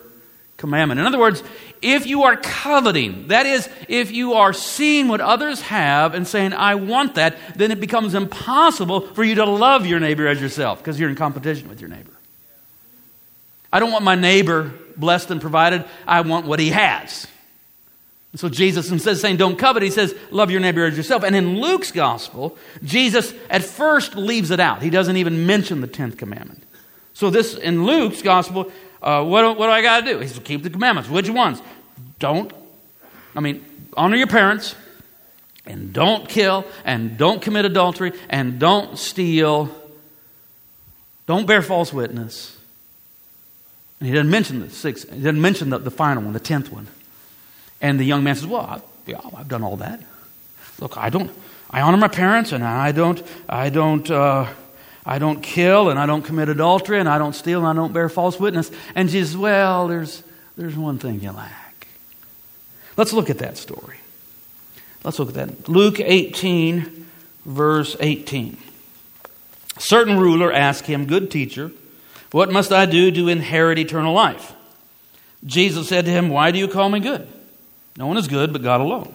commandment. 0.58 1.00
In 1.00 1.06
other 1.06 1.18
words, 1.18 1.42
if 1.80 2.06
you 2.06 2.24
are 2.24 2.36
coveting, 2.36 3.28
that 3.28 3.46
is, 3.46 3.68
if 3.88 4.10
you 4.10 4.34
are 4.34 4.52
seeing 4.52 5.08
what 5.08 5.22
others 5.22 5.62
have 5.62 6.14
and 6.14 6.28
saying, 6.28 6.52
I 6.52 6.74
want 6.74 7.14
that, 7.14 7.38
then 7.56 7.70
it 7.70 7.80
becomes 7.80 8.14
impossible 8.14 9.00
for 9.14 9.24
you 9.24 9.36
to 9.36 9.46
love 9.46 9.86
your 9.86 10.00
neighbor 10.00 10.26
as 10.26 10.40
yourself 10.40 10.78
because 10.78 11.00
you're 11.00 11.08
in 11.08 11.16
competition 11.16 11.68
with 11.68 11.80
your 11.80 11.88
neighbor. 11.88 12.10
I 13.72 13.80
don't 13.80 13.92
want 13.92 14.04
my 14.04 14.16
neighbor 14.16 14.72
blessed 14.96 15.30
and 15.30 15.40
provided, 15.40 15.84
I 16.06 16.22
want 16.22 16.46
what 16.46 16.58
he 16.58 16.70
has. 16.70 17.26
And 18.32 18.40
so 18.40 18.48
Jesus, 18.48 18.90
instead 18.90 19.12
of 19.12 19.18
saying 19.18 19.36
don't 19.36 19.56
covet, 19.56 19.82
he 19.82 19.90
says 19.90 20.14
love 20.30 20.50
your 20.50 20.60
neighbor 20.60 20.84
as 20.84 20.96
yourself. 20.96 21.22
And 21.22 21.36
in 21.36 21.60
Luke's 21.60 21.92
gospel, 21.92 22.58
Jesus 22.82 23.32
at 23.48 23.62
first 23.62 24.16
leaves 24.16 24.50
it 24.50 24.60
out. 24.60 24.82
He 24.82 24.90
doesn't 24.90 25.16
even 25.16 25.46
mention 25.46 25.80
the 25.80 25.88
10th 25.88 26.18
commandment. 26.18 26.64
So 27.14 27.30
this, 27.30 27.54
in 27.54 27.84
Luke's 27.84 28.22
gospel, 28.22 28.70
uh, 29.02 29.24
what, 29.24 29.42
do, 29.42 29.48
what 29.52 29.66
do 29.66 29.72
I 29.72 29.82
got 29.82 30.00
to 30.00 30.12
do? 30.12 30.18
He 30.18 30.28
says, 30.28 30.40
keep 30.40 30.62
the 30.62 30.70
commandments. 30.70 31.08
Which 31.10 31.28
ones? 31.28 31.62
Don't, 32.18 32.52
I 33.34 33.40
mean, 33.40 33.64
honor 33.96 34.16
your 34.16 34.26
parents, 34.26 34.74
and 35.66 35.92
don't 35.92 36.28
kill, 36.28 36.64
and 36.84 37.16
don't 37.16 37.42
commit 37.42 37.64
adultery, 37.64 38.12
and 38.28 38.58
don't 38.58 38.98
steal, 38.98 39.70
don't 41.26 41.46
bear 41.46 41.62
false 41.62 41.92
witness. 41.92 42.56
And 44.00 44.08
he 44.08 44.14
doesn't 44.14 44.30
mention 44.30 44.60
the 44.60 44.70
sixth, 44.70 45.12
he 45.12 45.20
doesn't 45.20 45.40
mention 45.40 45.70
the, 45.70 45.78
the 45.78 45.90
final 45.90 46.22
one, 46.22 46.32
the 46.32 46.40
tenth 46.40 46.72
one. 46.72 46.88
And 47.80 48.00
the 48.00 48.04
young 48.04 48.24
man 48.24 48.34
says, 48.34 48.46
Well, 48.46 48.62
I, 48.62 48.80
yeah, 49.06 49.20
I've 49.36 49.48
done 49.48 49.62
all 49.62 49.76
that. 49.76 50.00
Look, 50.80 50.96
I 50.96 51.10
don't, 51.10 51.30
I 51.70 51.80
honor 51.80 51.96
my 51.96 52.08
parents, 52.08 52.52
and 52.52 52.64
I 52.64 52.92
don't, 52.92 53.22
I 53.48 53.70
don't, 53.70 54.10
uh, 54.10 54.48
I 55.08 55.18
don't 55.18 55.42
kill 55.42 55.88
and 55.88 55.98
I 55.98 56.04
don't 56.04 56.20
commit 56.20 56.50
adultery 56.50 57.00
and 57.00 57.08
I 57.08 57.16
don't 57.16 57.32
steal 57.32 57.60
and 57.60 57.66
I 57.66 57.72
don't 57.72 57.94
bear 57.94 58.10
false 58.10 58.38
witness. 58.38 58.70
And 58.94 59.08
Jesus, 59.08 59.34
well, 59.34 59.88
there's, 59.88 60.22
there's 60.58 60.76
one 60.76 60.98
thing 60.98 61.22
you 61.22 61.32
lack. 61.32 61.88
Let's 62.94 63.14
look 63.14 63.30
at 63.30 63.38
that 63.38 63.56
story. 63.56 63.96
Let's 65.02 65.18
look 65.18 65.30
at 65.30 65.34
that. 65.34 65.66
Luke 65.66 65.98
18, 65.98 67.06
verse 67.46 67.96
18. 67.98 68.58
A 69.78 69.80
certain 69.80 70.18
ruler 70.18 70.52
asked 70.52 70.84
him, 70.84 71.06
Good 71.06 71.30
teacher, 71.30 71.72
what 72.30 72.52
must 72.52 72.70
I 72.70 72.84
do 72.84 73.10
to 73.10 73.28
inherit 73.28 73.78
eternal 73.78 74.12
life? 74.12 74.52
Jesus 75.46 75.88
said 75.88 76.04
to 76.04 76.10
him, 76.10 76.28
Why 76.28 76.50
do 76.50 76.58
you 76.58 76.68
call 76.68 76.90
me 76.90 77.00
good? 77.00 77.26
No 77.96 78.08
one 78.08 78.18
is 78.18 78.28
good 78.28 78.52
but 78.52 78.62
God 78.62 78.82
alone. 78.82 79.14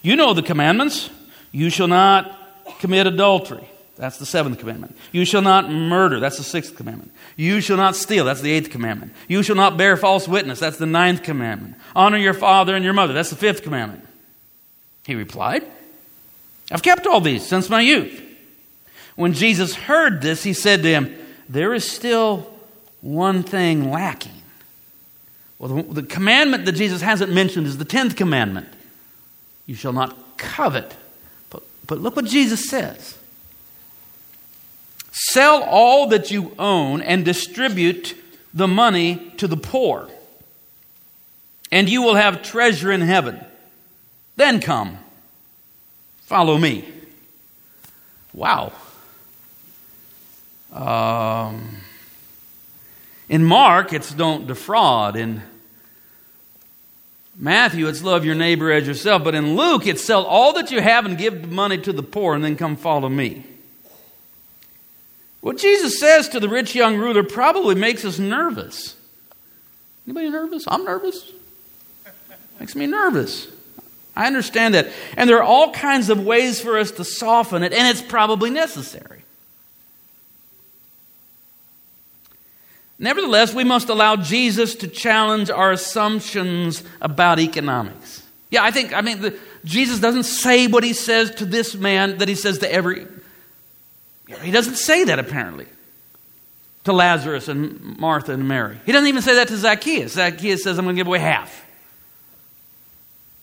You 0.00 0.16
know 0.16 0.32
the 0.32 0.42
commandments. 0.42 1.10
You 1.50 1.68
shall 1.68 1.88
not 1.88 2.34
commit 2.78 3.06
adultery. 3.06 3.68
That's 3.96 4.16
the 4.16 4.26
seventh 4.26 4.58
commandment. 4.58 4.96
You 5.12 5.24
shall 5.24 5.42
not 5.42 5.70
murder. 5.70 6.18
That's 6.18 6.38
the 6.38 6.42
sixth 6.44 6.76
commandment. 6.76 7.12
You 7.36 7.60
shall 7.60 7.76
not 7.76 7.94
steal. 7.94 8.24
That's 8.24 8.40
the 8.40 8.50
eighth 8.50 8.70
commandment. 8.70 9.12
You 9.28 9.42
shall 9.42 9.56
not 9.56 9.76
bear 9.76 9.96
false 9.96 10.26
witness. 10.26 10.60
That's 10.60 10.78
the 10.78 10.86
ninth 10.86 11.22
commandment. 11.22 11.76
Honor 11.94 12.16
your 12.16 12.34
father 12.34 12.74
and 12.74 12.84
your 12.84 12.94
mother. 12.94 13.12
That's 13.12 13.30
the 13.30 13.36
fifth 13.36 13.62
commandment. 13.62 14.06
He 15.04 15.14
replied, 15.14 15.64
I've 16.70 16.82
kept 16.82 17.06
all 17.06 17.20
these 17.20 17.46
since 17.46 17.68
my 17.68 17.80
youth. 17.80 18.20
When 19.14 19.34
Jesus 19.34 19.74
heard 19.74 20.22
this, 20.22 20.42
he 20.42 20.54
said 20.54 20.82
to 20.82 20.88
him, 20.88 21.14
There 21.48 21.74
is 21.74 21.90
still 21.90 22.50
one 23.02 23.42
thing 23.42 23.90
lacking. 23.90 24.32
Well, 25.58 25.76
the, 25.76 26.00
the 26.00 26.02
commandment 26.02 26.64
that 26.64 26.72
Jesus 26.72 27.02
hasn't 27.02 27.32
mentioned 27.32 27.66
is 27.66 27.76
the 27.76 27.84
10th 27.84 28.16
commandment 28.16 28.68
you 29.66 29.74
shall 29.74 29.92
not 29.92 30.36
covet. 30.38 30.96
But, 31.50 31.62
but 31.86 31.98
look 31.98 32.16
what 32.16 32.24
Jesus 32.24 32.68
says 32.68 33.16
Sell 35.12 35.62
all 35.62 36.06
that 36.08 36.30
you 36.30 36.54
own 36.58 37.02
and 37.02 37.22
distribute 37.22 38.16
the 38.54 38.66
money 38.66 39.32
to 39.36 39.46
the 39.46 39.58
poor, 39.58 40.08
and 41.70 41.88
you 41.88 42.02
will 42.02 42.14
have 42.14 42.42
treasure 42.42 42.90
in 42.90 43.02
heaven. 43.02 43.38
Then 44.36 44.60
come, 44.60 44.98
follow 46.22 46.56
me. 46.56 46.88
Wow. 48.32 48.72
Um, 50.72 51.76
in 53.28 53.44
Mark, 53.44 53.92
it's 53.92 54.12
don't 54.12 54.46
defraud. 54.46 55.16
In 55.16 55.42
Matthew, 57.36 57.86
it's 57.86 58.02
love 58.02 58.24
your 58.24 58.34
neighbor 58.34 58.72
as 58.72 58.86
yourself. 58.86 59.24
But 59.24 59.34
in 59.34 59.56
Luke, 59.56 59.86
it's 59.86 60.02
sell 60.02 60.24
all 60.24 60.54
that 60.54 60.70
you 60.70 60.80
have 60.80 61.04
and 61.04 61.18
give 61.18 61.50
money 61.50 61.76
to 61.78 61.92
the 61.92 62.02
poor 62.02 62.34
and 62.34 62.42
then 62.42 62.56
come 62.56 62.76
follow 62.76 63.10
me. 63.10 63.44
What 65.42 65.58
Jesus 65.58 65.98
says 65.98 66.28
to 66.30 66.40
the 66.40 66.48
rich 66.48 66.74
young 66.74 66.96
ruler 66.96 67.24
probably 67.24 67.74
makes 67.74 68.04
us 68.04 68.18
nervous. 68.18 68.96
Anybody 70.06 70.30
nervous? 70.30 70.64
I'm 70.68 70.84
nervous. 70.84 71.30
Makes 72.60 72.76
me 72.76 72.86
nervous. 72.86 73.48
I 74.14 74.28
understand 74.28 74.74
that. 74.74 74.88
And 75.16 75.28
there 75.28 75.38
are 75.38 75.42
all 75.42 75.72
kinds 75.72 76.10
of 76.10 76.24
ways 76.24 76.60
for 76.60 76.78
us 76.78 76.92
to 76.92 77.04
soften 77.04 77.64
it, 77.64 77.72
and 77.72 77.88
it's 77.88 78.00
probably 78.00 78.50
necessary. 78.50 79.24
Nevertheless, 83.00 83.52
we 83.52 83.64
must 83.64 83.88
allow 83.88 84.14
Jesus 84.14 84.76
to 84.76 84.86
challenge 84.86 85.50
our 85.50 85.72
assumptions 85.72 86.84
about 87.00 87.40
economics. 87.40 88.22
Yeah, 88.48 88.62
I 88.62 88.70
think, 88.70 88.92
I 88.94 89.00
mean, 89.00 89.22
the, 89.22 89.36
Jesus 89.64 89.98
doesn't 89.98 90.22
say 90.22 90.68
what 90.68 90.84
he 90.84 90.92
says 90.92 91.34
to 91.36 91.44
this 91.44 91.74
man 91.74 92.18
that 92.18 92.28
he 92.28 92.36
says 92.36 92.58
to 92.58 92.72
every. 92.72 93.08
He 94.40 94.50
doesn't 94.50 94.76
say 94.76 95.04
that 95.04 95.18
apparently 95.18 95.66
to 96.84 96.92
Lazarus 96.92 97.48
and 97.48 97.98
Martha 97.98 98.32
and 98.32 98.48
Mary. 98.48 98.78
He 98.84 98.92
doesn't 98.92 99.08
even 99.08 99.22
say 99.22 99.36
that 99.36 99.48
to 99.48 99.56
Zacchaeus. 99.56 100.12
Zacchaeus 100.12 100.62
says, 100.62 100.78
I'm 100.78 100.84
going 100.84 100.96
to 100.96 101.00
give 101.00 101.06
away 101.06 101.20
half. 101.20 101.64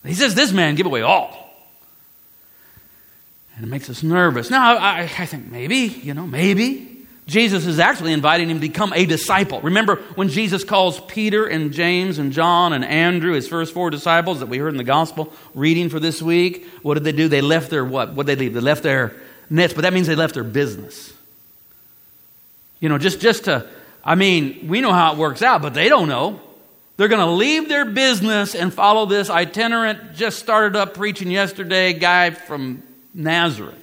He 0.05 0.13
says, 0.13 0.35
This 0.35 0.51
man, 0.51 0.75
give 0.75 0.85
away 0.85 1.01
all. 1.01 1.47
And 3.55 3.65
it 3.65 3.69
makes 3.69 3.89
us 3.89 4.03
nervous. 4.03 4.49
Now, 4.49 4.77
I, 4.77 5.01
I 5.01 5.25
think 5.25 5.51
maybe, 5.51 5.77
you 5.77 6.13
know, 6.13 6.25
maybe 6.25 7.05
Jesus 7.27 7.65
is 7.65 7.77
actually 7.77 8.13
inviting 8.13 8.49
him 8.49 8.57
to 8.57 8.61
become 8.61 8.93
a 8.93 9.05
disciple. 9.05 9.59
Remember 9.61 9.97
when 10.15 10.29
Jesus 10.29 10.63
calls 10.63 10.99
Peter 11.01 11.45
and 11.45 11.71
James 11.73 12.19
and 12.19 12.31
John 12.31 12.73
and 12.73 12.83
Andrew, 12.83 13.33
his 13.33 13.47
first 13.47 13.73
four 13.73 13.89
disciples 13.89 14.39
that 14.39 14.47
we 14.47 14.57
heard 14.57 14.69
in 14.69 14.77
the 14.77 14.83
gospel 14.83 15.33
reading 15.53 15.89
for 15.89 15.99
this 15.99 16.21
week? 16.21 16.67
What 16.81 16.95
did 16.95 17.03
they 17.03 17.11
do? 17.11 17.27
They 17.27 17.41
left 17.41 17.69
their 17.69 17.85
what? 17.85 18.13
What 18.13 18.25
did 18.25 18.37
they 18.37 18.45
leave? 18.45 18.53
They 18.53 18.61
left 18.61 18.83
their 18.83 19.13
nets, 19.49 19.73
but 19.73 19.81
that 19.81 19.93
means 19.93 20.07
they 20.07 20.15
left 20.15 20.33
their 20.33 20.43
business. 20.43 21.13
You 22.79 22.89
know, 22.89 22.97
just, 22.97 23.19
just 23.19 23.45
to, 23.45 23.67
I 24.03 24.15
mean, 24.15 24.67
we 24.67 24.81
know 24.81 24.93
how 24.93 25.13
it 25.13 25.17
works 25.17 25.41
out, 25.41 25.61
but 25.61 25.73
they 25.73 25.89
don't 25.89 26.07
know. 26.07 26.39
They're 26.97 27.07
going 27.07 27.25
to 27.25 27.31
leave 27.31 27.69
their 27.69 27.85
business 27.85 28.55
and 28.55 28.73
follow 28.73 29.05
this 29.05 29.29
itinerant, 29.29 30.15
just 30.15 30.39
started 30.39 30.77
up 30.77 30.93
preaching 30.93 31.31
yesterday 31.31 31.93
guy 31.93 32.31
from 32.31 32.83
Nazareth. 33.13 33.75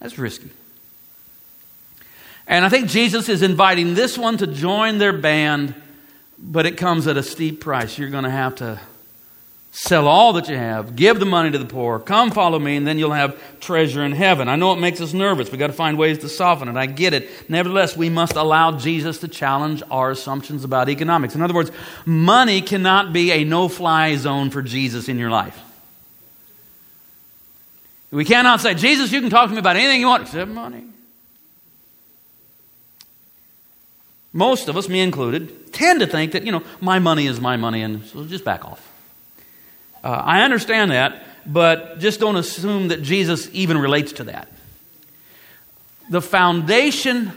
That's 0.00 0.18
risky. 0.18 0.50
And 2.46 2.64
I 2.64 2.68
think 2.68 2.88
Jesus 2.88 3.28
is 3.28 3.42
inviting 3.42 3.94
this 3.94 4.18
one 4.18 4.36
to 4.38 4.46
join 4.46 4.98
their 4.98 5.12
band, 5.12 5.74
but 6.38 6.66
it 6.66 6.76
comes 6.76 7.06
at 7.06 7.16
a 7.16 7.22
steep 7.22 7.60
price. 7.60 7.98
You're 7.98 8.10
going 8.10 8.24
to 8.24 8.30
have 8.30 8.56
to 8.56 8.80
sell 9.76 10.06
all 10.06 10.32
that 10.34 10.48
you 10.48 10.56
have, 10.56 10.94
give 10.94 11.18
the 11.18 11.26
money 11.26 11.50
to 11.50 11.58
the 11.58 11.64
poor, 11.64 11.98
come 11.98 12.30
follow 12.30 12.58
me, 12.58 12.76
and 12.76 12.86
then 12.86 12.96
you'll 12.96 13.12
have 13.12 13.36
treasure 13.58 14.04
in 14.04 14.12
heaven. 14.12 14.48
I 14.48 14.56
know 14.56 14.72
it 14.72 14.78
makes 14.78 15.00
us 15.00 15.12
nervous. 15.12 15.50
We've 15.50 15.58
got 15.58 15.66
to 15.66 15.72
find 15.72 15.98
ways 15.98 16.18
to 16.18 16.28
soften 16.28 16.68
it. 16.68 16.76
I 16.76 16.86
get 16.86 17.12
it. 17.12 17.50
Nevertheless, 17.50 17.96
we 17.96 18.08
must 18.08 18.36
allow 18.36 18.78
Jesus 18.78 19.18
to 19.18 19.28
challenge 19.28 19.82
our 19.90 20.12
assumptions 20.12 20.62
about 20.62 20.88
economics. 20.88 21.34
In 21.34 21.42
other 21.42 21.54
words, 21.54 21.72
money 22.06 22.62
cannot 22.62 23.12
be 23.12 23.32
a 23.32 23.44
no 23.44 23.68
fly 23.68 24.14
zone 24.14 24.50
for 24.50 24.62
Jesus 24.62 25.08
in 25.08 25.18
your 25.18 25.30
life. 25.30 25.60
We 28.12 28.24
cannot 28.24 28.60
say, 28.60 28.74
Jesus, 28.74 29.10
you 29.10 29.20
can 29.20 29.28
talk 29.28 29.48
to 29.48 29.52
me 29.54 29.58
about 29.58 29.74
anything 29.74 30.00
you 30.00 30.06
want 30.06 30.22
except 30.22 30.50
money. 30.50 30.84
most 34.34 34.68
of 34.68 34.76
us, 34.76 34.88
me 34.88 35.00
included, 35.00 35.72
tend 35.72 36.00
to 36.00 36.06
think 36.06 36.32
that, 36.32 36.44
you 36.44 36.52
know, 36.52 36.62
my 36.80 36.98
money 36.98 37.26
is 37.26 37.40
my 37.40 37.56
money 37.56 37.82
and 37.82 38.04
so 38.04 38.24
just 38.24 38.44
back 38.44 38.64
off. 38.64 38.93
Uh, 40.04 40.22
I 40.22 40.42
understand 40.42 40.90
that, 40.90 41.22
but 41.46 41.98
just 41.98 42.20
don't 42.20 42.36
assume 42.36 42.88
that 42.88 43.02
Jesus 43.02 43.48
even 43.54 43.78
relates 43.78 44.12
to 44.14 44.24
that. 44.24 44.48
The 46.10 46.20
foundation 46.20 47.32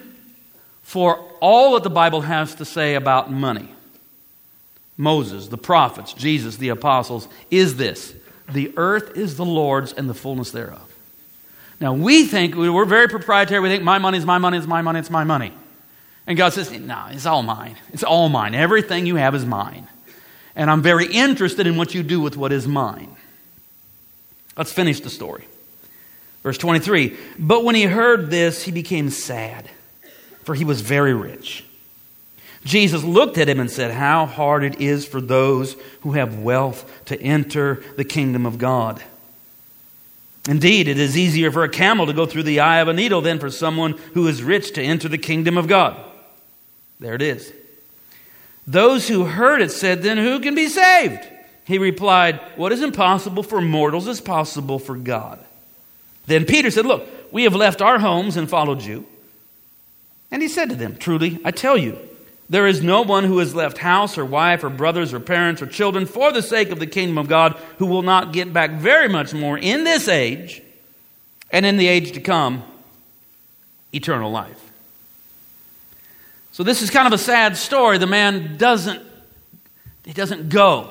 for 0.84 1.17
all 1.39 1.73
that 1.75 1.84
the 1.84 1.89
Bible 1.89 2.21
has 2.21 2.56
to 2.56 2.65
say 2.65 2.95
about 2.95 3.32
money, 3.32 3.69
Moses, 4.97 5.47
the 5.47 5.58
prophets, 5.58 6.12
Jesus, 6.12 6.58
the 6.58 6.69
apostles, 6.69 7.30
is 7.49 7.77
this 7.77 8.13
the 8.51 8.73
earth 8.75 9.15
is 9.15 9.38
the 9.38 9.45
Lord's 9.45 9.93
and 9.93 10.10
the 10.10 10.13
fullness 10.13 10.51
thereof. 10.51 10.84
Now, 11.80 11.93
we 11.93 12.25
think, 12.25 12.56
we're 12.56 12.86
very 12.86 13.08
proprietary. 13.08 13.62
We 13.62 13.69
think 13.69 13.84
my 13.84 13.99
money 13.99 14.17
is 14.17 14.25
my 14.25 14.39
money, 14.39 14.58
it's 14.58 14.67
my 14.67 14.82
money, 14.82 14.99
it's 14.99 15.10
my 15.10 15.23
money. 15.23 15.53
And 16.25 16.38
God 16.38 16.51
says, 16.51 16.71
No, 16.71 17.06
it's 17.12 17.25
all 17.25 17.43
mine. 17.43 17.77
It's 17.93 18.03
all 18.03 18.27
mine. 18.27 18.56
Everything 18.56 19.06
you 19.06 19.15
have 19.15 19.36
is 19.36 19.45
mine. 19.45 19.88
And 20.58 20.72
I'm 20.72 20.82
very 20.82 21.06
interested 21.06 21.67
in 21.67 21.78
what 21.78 21.93
you 21.93 22.02
do 22.02 22.20
with 22.20 22.36
what 22.36 22.52
is 22.52 22.67
mine. 22.67 23.15
Let's 24.58 24.74
finish 24.74 25.00
the 25.00 25.12
story. 25.12 25.46
Verse 26.41 26.58
23 26.58 27.15
But 27.38 27.63
when 27.63 27.76
he 27.76 27.84
heard 27.84 28.32
this, 28.32 28.63
he 28.63 28.72
became 28.72 29.12
sad, 29.12 29.70
for 30.43 30.56
he 30.56 30.65
was 30.65 30.82
very 30.82 31.13
rich. 31.13 31.63
Jesus 32.65 33.04
looked 33.04 33.38
at 33.38 33.48
him 33.48 33.60
and 33.60 33.70
said, 33.70 33.91
How 33.91 34.26
hard 34.26 34.63
it 34.63 34.82
is 34.82 35.06
for 35.06 35.22
those 35.22 35.78
who 36.02 36.13
have 36.13 36.39
wealth 36.39 36.91
to 37.06 37.22
enter 37.22 37.84
the 37.96 38.04
kingdom 38.04 38.48
of 38.48 38.58
God. 38.58 39.02
Indeed, 40.50 40.88
it 40.88 40.98
is 40.98 41.15
easier 41.15 41.52
for 41.52 41.63
a 41.63 41.70
camel 41.70 42.08
to 42.08 42.13
go 42.13 42.26
through 42.26 42.43
the 42.43 42.62
eye 42.62 42.80
of 42.80 42.88
a 42.88 42.93
needle 42.93 43.22
than 43.22 43.38
for 43.38 43.52
someone 43.52 43.91
who 44.15 44.28
is 44.28 44.41
rich 44.41 44.74
to 44.74 44.82
enter 44.82 45.08
the 45.08 45.17
kingdom 45.20 45.58
of 45.58 45.67
God. 45.67 46.04
There 47.00 47.13
it 47.13 47.22
is. 47.22 47.54
Those 48.67 49.08
who 49.08 49.23
heard 49.23 49.62
it 49.62 49.71
said, 49.71 50.03
Then 50.03 50.17
who 50.17 50.41
can 50.41 50.53
be 50.53 50.67
saved? 50.67 51.25
He 51.63 51.77
replied, 51.77 52.39
What 52.58 52.73
is 52.73 52.82
impossible 52.82 53.43
for 53.43 53.62
mortals 53.62 54.08
is 54.08 54.19
possible 54.19 54.77
for 54.77 54.95
God. 54.95 55.39
Then 56.25 56.45
Peter 56.45 56.69
said, 56.69 56.86
Look, 56.86 57.08
we 57.32 57.43
have 57.43 57.56
left 57.56 57.82
our 57.82 57.97
homes 57.97 58.36
and 58.36 58.49
followed 58.49 58.82
you. 58.82 59.06
And 60.30 60.41
he 60.41 60.49
said 60.49 60.69
to 60.69 60.75
them, 60.75 60.97
Truly, 60.97 61.39
I 61.45 61.51
tell 61.51 61.77
you, 61.77 61.97
there 62.49 62.67
is 62.67 62.84
no 62.84 63.01
one 63.01 63.23
who 63.23 63.39
has 63.39 63.56
left 63.56 63.77
house 63.77 64.17
or 64.17 64.25
wife 64.25 64.63
or 64.63 64.69
brothers 64.69 65.13
or 65.13 65.19
parents 65.19 65.62
or 65.62 65.67
children 65.67 66.06
for 66.06 66.32
the 66.32 66.41
sake 66.41 66.69
of 66.69 66.80
the 66.80 66.88
kingdom 66.88 67.17
of 67.17 67.27
God 67.27 67.58
who 67.77 67.86
will 67.86 68.01
not 68.01 68.34
get 68.34 68.53
back 68.53 68.71
very 68.71 69.08
much 69.08 69.34
more 69.34 69.58
in 69.58 69.84
this 69.84 70.08
age 70.08 70.62
and 71.51 71.65
in 71.65 71.77
the 71.77 71.88
age 71.88 72.13
to 72.13 72.21
come 72.21 72.63
eternal 73.93 74.32
life. 74.32 74.66
So 76.58 76.63
this 76.63 76.82
is 76.82 76.89
kind 76.89 77.06
of 77.06 77.13
a 77.13 77.20
sad 77.20 77.56
story. 77.56 78.00
The 78.00 78.08
man 78.08 78.58
doesn't 78.58 79.04
he 80.04 80.12
doesn't 80.12 80.50
go. 80.50 80.89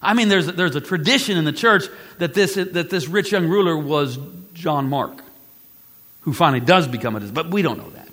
I 0.00 0.14
mean, 0.14 0.30
there's 0.30 0.48
a, 0.48 0.52
there's 0.52 0.76
a 0.76 0.80
tradition 0.80 1.36
in 1.36 1.44
the 1.44 1.52
church 1.52 1.84
that 2.16 2.32
this 2.32 2.54
that 2.54 2.88
this 2.88 3.06
rich 3.06 3.32
young 3.32 3.48
ruler 3.48 3.76
was 3.76 4.18
John 4.54 4.88
Mark, 4.88 5.22
who 6.22 6.32
finally 6.32 6.60
does 6.60 6.88
become 6.88 7.16
a 7.16 7.20
but 7.20 7.50
we 7.50 7.60
don't 7.60 7.76
know 7.76 7.90
that. 7.90 8.08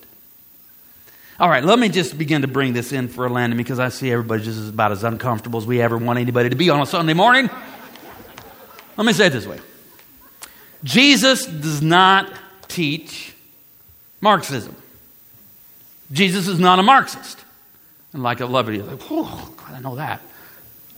All 1.39 1.47
right, 1.47 1.63
let 1.63 1.79
me 1.79 1.87
just 1.87 2.17
begin 2.17 2.41
to 2.41 2.49
bring 2.49 2.73
this 2.73 2.91
in 2.91 3.07
for 3.07 3.25
a 3.25 3.29
landing 3.29 3.55
because 3.55 3.79
I 3.79 3.87
see 3.87 4.11
everybody 4.11 4.43
just 4.43 4.59
is 4.59 4.67
about 4.67 4.91
as 4.91 5.05
uncomfortable 5.05 5.59
as 5.59 5.65
we 5.65 5.79
ever 5.79 5.97
want 5.97 6.19
anybody 6.19 6.49
to 6.49 6.57
be 6.57 6.69
on 6.69 6.81
a 6.81 6.85
Sunday 6.85 7.13
morning. 7.13 7.49
Let 8.97 9.07
me 9.07 9.13
say 9.13 9.27
it 9.27 9.29
this 9.29 9.47
way 9.47 9.61
Jesus 10.83 11.45
does 11.45 11.81
not 11.81 12.33
teach 12.67 13.33
Marxism. 14.19 14.75
Jesus 16.11 16.47
is 16.47 16.59
not 16.59 16.79
a 16.79 16.83
Marxist. 16.83 17.43
And 18.13 18.23
like 18.23 18.41
I 18.41 18.45
love 18.45 18.69
it, 18.69 18.75
he's 18.75 18.83
like, 18.83 19.01
oh, 19.09 19.53
I 19.67 19.79
know 19.79 19.95
that. 19.95 20.21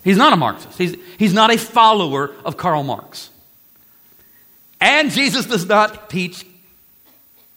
He's 0.04 0.18
not 0.18 0.34
a 0.34 0.36
Marxist. 0.36 0.78
He's, 0.78 0.96
he's 1.18 1.34
not 1.34 1.54
a 1.54 1.58
follower 1.58 2.32
of 2.46 2.58
Karl 2.58 2.84
Marx. 2.84 3.30
And 4.80 5.12
Jesus 5.12 5.46
does 5.46 5.66
not 5.66 6.10
teach 6.10 6.46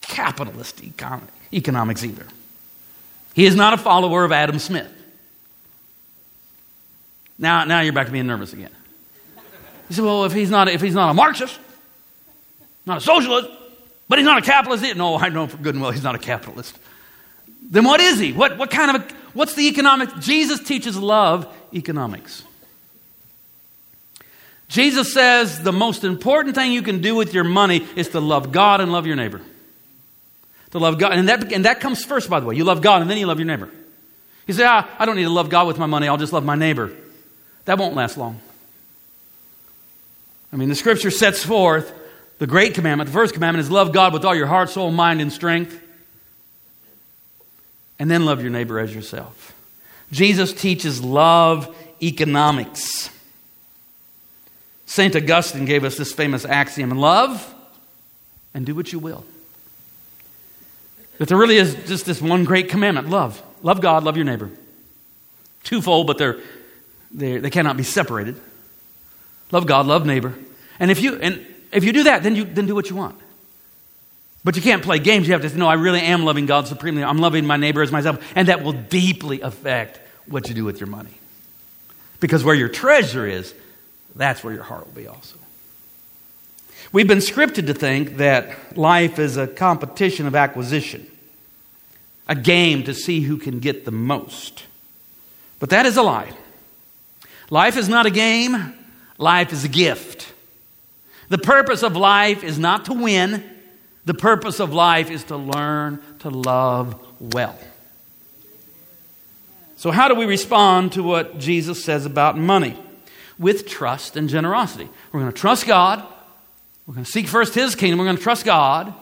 capitalist 0.01 0.81
econ- 0.81 1.21
economics 1.53 2.03
either. 2.03 2.25
He 3.33 3.45
is 3.45 3.55
not 3.55 3.73
a 3.73 3.77
follower 3.77 4.25
of 4.25 4.31
Adam 4.31 4.59
Smith. 4.59 4.91
Now, 7.37 7.63
now 7.65 7.81
you're 7.81 7.93
back 7.93 8.07
to 8.07 8.11
being 8.11 8.27
nervous 8.27 8.53
again. 8.53 8.71
You 9.89 9.95
say, 9.95 10.01
well, 10.01 10.25
if 10.25 10.33
he's 10.33 10.49
not, 10.49 10.67
if 10.67 10.81
he's 10.81 10.95
not 10.95 11.09
a 11.09 11.13
Marxist, 11.13 11.59
Not 12.85 12.97
a 12.97 13.01
socialist, 13.01 13.49
but 14.09 14.17
he's 14.17 14.25
not 14.25 14.39
a 14.39 14.41
capitalist. 14.41 14.95
No, 14.95 15.17
I 15.17 15.29
know 15.29 15.47
for 15.47 15.57
good 15.57 15.75
and 15.75 15.81
well 15.81 15.91
he's 15.91 16.03
not 16.03 16.15
a 16.15 16.19
capitalist. 16.19 16.77
Then 17.61 17.83
what 17.83 18.01
is 18.01 18.19
he? 18.19 18.33
What, 18.33 18.57
what 18.57 18.71
kind 18.71 18.95
of 18.95 19.01
a, 19.01 19.13
what's 19.33 19.53
the 19.53 19.67
economic? 19.67 20.17
Jesus 20.19 20.59
teaches 20.61 20.97
love 20.97 21.51
economics. 21.73 22.43
Jesus 24.67 25.13
says 25.13 25.61
the 25.61 25.73
most 25.73 26.03
important 26.03 26.55
thing 26.55 26.71
you 26.71 26.81
can 26.81 27.01
do 27.01 27.13
with 27.13 27.33
your 27.33 27.43
money 27.43 27.85
is 27.95 28.09
to 28.09 28.19
love 28.19 28.51
God 28.51 28.79
and 28.79 28.91
love 28.91 29.05
your 29.05 29.17
neighbor. 29.17 29.41
To 30.71 30.79
love 30.79 30.97
God. 30.97 31.13
And 31.13 31.27
that, 31.27 31.51
and 31.51 31.65
that 31.65 31.81
comes 31.81 32.05
first, 32.05 32.29
by 32.29 32.39
the 32.39 32.45
way. 32.45 32.55
You 32.55 32.63
love 32.63 32.81
God 32.81 33.01
and 33.01 33.11
then 33.11 33.17
you 33.17 33.27
love 33.27 33.37
your 33.37 33.47
neighbor. 33.47 33.69
You 34.47 34.53
say, 34.53 34.63
ah, 34.65 34.89
I 34.97 35.05
don't 35.05 35.17
need 35.17 35.23
to 35.23 35.29
love 35.29 35.49
God 35.49 35.67
with 35.67 35.77
my 35.77 35.85
money, 35.85 36.07
I'll 36.07 36.17
just 36.17 36.33
love 36.33 36.45
my 36.45 36.55
neighbor. 36.55 36.91
That 37.65 37.77
won't 37.77 37.95
last 37.95 38.17
long. 38.17 38.39
I 40.51 40.55
mean, 40.55 40.69
the 40.69 40.75
scripture 40.75 41.11
sets 41.11 41.43
forth 41.43 41.93
the 42.39 42.47
great 42.47 42.73
commandment. 42.73 43.07
The 43.07 43.13
first 43.13 43.33
commandment 43.33 43.63
is 43.63 43.71
love 43.71 43.93
God 43.93 44.13
with 44.13 44.25
all 44.25 44.35
your 44.35 44.47
heart, 44.47 44.69
soul, 44.69 44.91
mind, 44.91 45.21
and 45.21 45.31
strength. 45.31 45.79
And 48.01 48.09
then 48.09 48.25
love 48.25 48.41
your 48.41 48.49
neighbor 48.49 48.79
as 48.79 48.95
yourself. 48.95 49.53
Jesus 50.11 50.53
teaches 50.53 51.03
love 51.03 51.75
economics. 52.01 53.11
St. 54.87 55.15
Augustine 55.15 55.65
gave 55.65 55.83
us 55.83 55.97
this 55.97 56.11
famous 56.11 56.43
axiom 56.43 56.89
love 56.97 57.53
and 58.55 58.65
do 58.65 58.73
what 58.73 58.91
you 58.91 58.97
will. 58.97 59.23
That 61.19 61.27
there 61.27 61.37
really 61.37 61.57
is 61.57 61.75
just 61.85 62.07
this 62.07 62.19
one 62.19 62.43
great 62.43 62.69
commandment 62.69 63.07
love. 63.07 63.39
Love 63.61 63.81
God, 63.81 64.03
love 64.03 64.15
your 64.15 64.25
neighbor. 64.25 64.49
Twofold, 65.63 66.07
but 66.07 66.17
they're, 66.17 66.39
they're, 67.11 67.39
they 67.39 67.51
cannot 67.51 67.77
be 67.77 67.83
separated. 67.83 68.35
Love 69.51 69.67
God, 69.67 69.85
love 69.85 70.07
neighbor. 70.07 70.33
And 70.79 70.89
if 70.89 71.03
you, 71.03 71.17
and 71.17 71.45
if 71.71 71.83
you 71.83 71.93
do 71.93 72.05
that, 72.05 72.23
then, 72.23 72.35
you, 72.35 72.45
then 72.45 72.65
do 72.65 72.73
what 72.73 72.89
you 72.89 72.95
want. 72.95 73.19
But 74.43 74.55
you 74.55 74.61
can't 74.61 74.81
play 74.81 74.99
games. 74.99 75.27
You 75.27 75.33
have 75.33 75.41
to 75.43 75.49
say, 75.49 75.57
no, 75.57 75.67
I 75.67 75.75
really 75.75 76.01
am 76.01 76.23
loving 76.23 76.47
God 76.47 76.67
supremely. 76.67 77.03
I'm 77.03 77.19
loving 77.19 77.45
my 77.45 77.57
neighbor 77.57 77.81
as 77.81 77.91
myself. 77.91 78.19
And 78.35 78.47
that 78.47 78.63
will 78.63 78.73
deeply 78.73 79.41
affect 79.41 79.99
what 80.25 80.49
you 80.49 80.55
do 80.55 80.65
with 80.65 80.79
your 80.79 80.87
money. 80.87 81.13
Because 82.19 82.43
where 82.43 82.55
your 82.55 82.69
treasure 82.69 83.27
is, 83.27 83.53
that's 84.15 84.43
where 84.43 84.53
your 84.53 84.63
heart 84.63 84.85
will 84.85 84.93
be 84.93 85.07
also. 85.07 85.37
We've 86.91 87.07
been 87.07 87.19
scripted 87.19 87.67
to 87.67 87.73
think 87.73 88.17
that 88.17 88.77
life 88.77 89.19
is 89.19 89.37
a 89.37 89.47
competition 89.47 90.27
of 90.27 90.35
acquisition, 90.35 91.09
a 92.27 92.35
game 92.35 92.83
to 92.83 92.93
see 92.93 93.21
who 93.21 93.37
can 93.37 93.59
get 93.59 93.85
the 93.85 93.91
most. 93.91 94.65
But 95.59 95.69
that 95.69 95.85
is 95.85 95.97
a 95.97 96.01
lie. 96.01 96.31
Life 97.49 97.77
is 97.77 97.87
not 97.87 98.05
a 98.05 98.11
game, 98.11 98.73
life 99.17 99.53
is 99.53 99.63
a 99.63 99.69
gift. 99.69 100.33
The 101.29 101.37
purpose 101.37 101.83
of 101.83 101.95
life 101.95 102.43
is 102.43 102.59
not 102.59 102.85
to 102.85 102.93
win, 102.93 103.43
the 104.05 104.13
purpose 104.13 104.59
of 104.59 104.73
life 104.73 105.11
is 105.11 105.23
to 105.25 105.37
learn 105.37 106.01
to 106.19 106.29
love 106.29 106.99
well. 107.19 107.57
So, 109.75 109.91
how 109.91 110.07
do 110.07 110.15
we 110.15 110.25
respond 110.25 110.93
to 110.93 111.03
what 111.03 111.39
Jesus 111.39 111.83
says 111.83 112.05
about 112.05 112.37
money? 112.37 112.77
With 113.39 113.67
trust 113.67 114.15
and 114.15 114.29
generosity. 114.29 114.87
We're 115.11 115.21
going 115.21 115.31
to 115.31 115.37
trust 115.37 115.65
God. 115.65 116.05
We're 116.85 116.93
going 116.93 117.05
to 117.05 117.11
seek 117.11 117.27
first 117.27 117.55
His 117.55 117.73
kingdom. 117.73 117.97
We're 117.97 118.05
going 118.05 118.17
to 118.17 118.21
trust 118.21 118.45
God. 118.45 118.93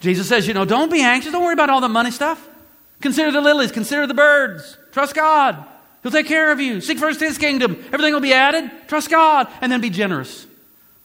Jesus 0.00 0.28
says, 0.28 0.48
you 0.48 0.54
know, 0.54 0.64
don't 0.64 0.90
be 0.90 1.02
anxious. 1.02 1.30
Don't 1.30 1.44
worry 1.44 1.52
about 1.52 1.70
all 1.70 1.80
the 1.80 1.88
money 1.88 2.10
stuff. 2.10 2.48
Consider 3.00 3.30
the 3.30 3.40
lilies. 3.40 3.70
Consider 3.70 4.06
the 4.06 4.14
birds. 4.14 4.76
Trust 4.90 5.14
God. 5.14 5.64
He'll 6.02 6.10
take 6.10 6.26
care 6.26 6.50
of 6.50 6.60
you. 6.60 6.80
Seek 6.80 6.98
first 6.98 7.20
His 7.20 7.38
kingdom. 7.38 7.76
Everything 7.92 8.12
will 8.12 8.20
be 8.20 8.32
added. 8.32 8.70
Trust 8.88 9.10
God. 9.10 9.46
And 9.60 9.70
then 9.70 9.80
be 9.80 9.90
generous 9.90 10.46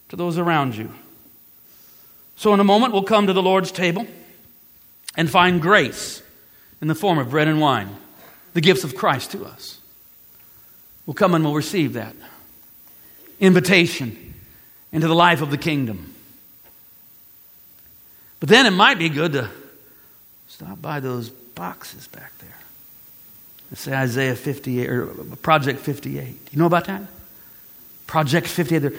to 0.08 0.16
those 0.16 0.38
around 0.38 0.74
you. 0.74 0.90
So, 2.36 2.52
in 2.52 2.60
a 2.60 2.64
moment, 2.64 2.92
we'll 2.92 3.02
come 3.02 3.26
to 3.26 3.32
the 3.32 3.42
Lord's 3.42 3.72
table 3.72 4.06
and 5.16 5.30
find 5.30 5.60
grace 5.60 6.22
in 6.80 6.88
the 6.88 6.94
form 6.94 7.18
of 7.18 7.30
bread 7.30 7.48
and 7.48 7.60
wine, 7.60 7.88
the 8.52 8.60
gifts 8.60 8.84
of 8.84 8.94
Christ 8.94 9.32
to 9.32 9.44
us. 9.44 9.80
We'll 11.06 11.14
come 11.14 11.34
and 11.34 11.44
we'll 11.44 11.54
receive 11.54 11.94
that 11.94 12.14
invitation 13.38 14.34
into 14.92 15.08
the 15.08 15.14
life 15.14 15.42
of 15.42 15.50
the 15.50 15.58
kingdom. 15.58 16.14
But 18.40 18.48
then 18.48 18.66
it 18.66 18.70
might 18.70 18.98
be 18.98 19.08
good 19.08 19.32
to 19.32 19.50
stop 20.48 20.80
by 20.80 21.00
those 21.00 21.30
boxes 21.30 22.06
back 22.08 22.36
there. 22.38 22.48
Let's 23.70 23.82
say 23.82 23.94
Isaiah 23.94 24.36
58 24.36 24.88
or 24.88 25.06
Project 25.42 25.80
58. 25.80 26.24
You 26.24 26.58
know 26.58 26.66
about 26.66 26.86
that? 26.86 27.02
Project 28.06 28.46
58. 28.46 28.78
The 28.78 28.98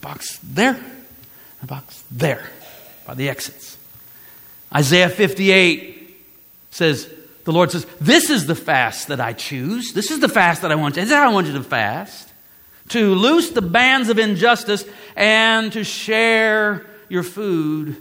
box 0.00 0.38
there, 0.42 0.80
box 1.66 2.02
there, 2.10 2.44
by 3.06 3.14
the 3.14 3.28
exits. 3.28 3.76
Isaiah 4.74 5.08
58 5.08 6.16
says, 6.70 7.08
the 7.44 7.52
Lord 7.52 7.70
says, 7.70 7.86
This 8.00 8.30
is 8.30 8.46
the 8.46 8.54
fast 8.54 9.08
that 9.08 9.20
I 9.20 9.32
choose. 9.32 9.92
This 9.92 10.10
is 10.10 10.20
the 10.20 10.28
fast 10.28 10.62
that 10.62 10.72
I 10.72 10.76
want. 10.76 10.94
This 10.94 11.06
is 11.06 11.12
how 11.12 11.28
I 11.28 11.32
want 11.32 11.46
you 11.46 11.52
to 11.54 11.62
fast. 11.62 12.28
To 12.90 13.14
loose 13.14 13.50
the 13.50 13.62
bands 13.62 14.08
of 14.08 14.18
injustice 14.18 14.84
and 15.16 15.72
to 15.72 15.84
share 15.84 16.86
your 17.08 17.22
food 17.22 17.96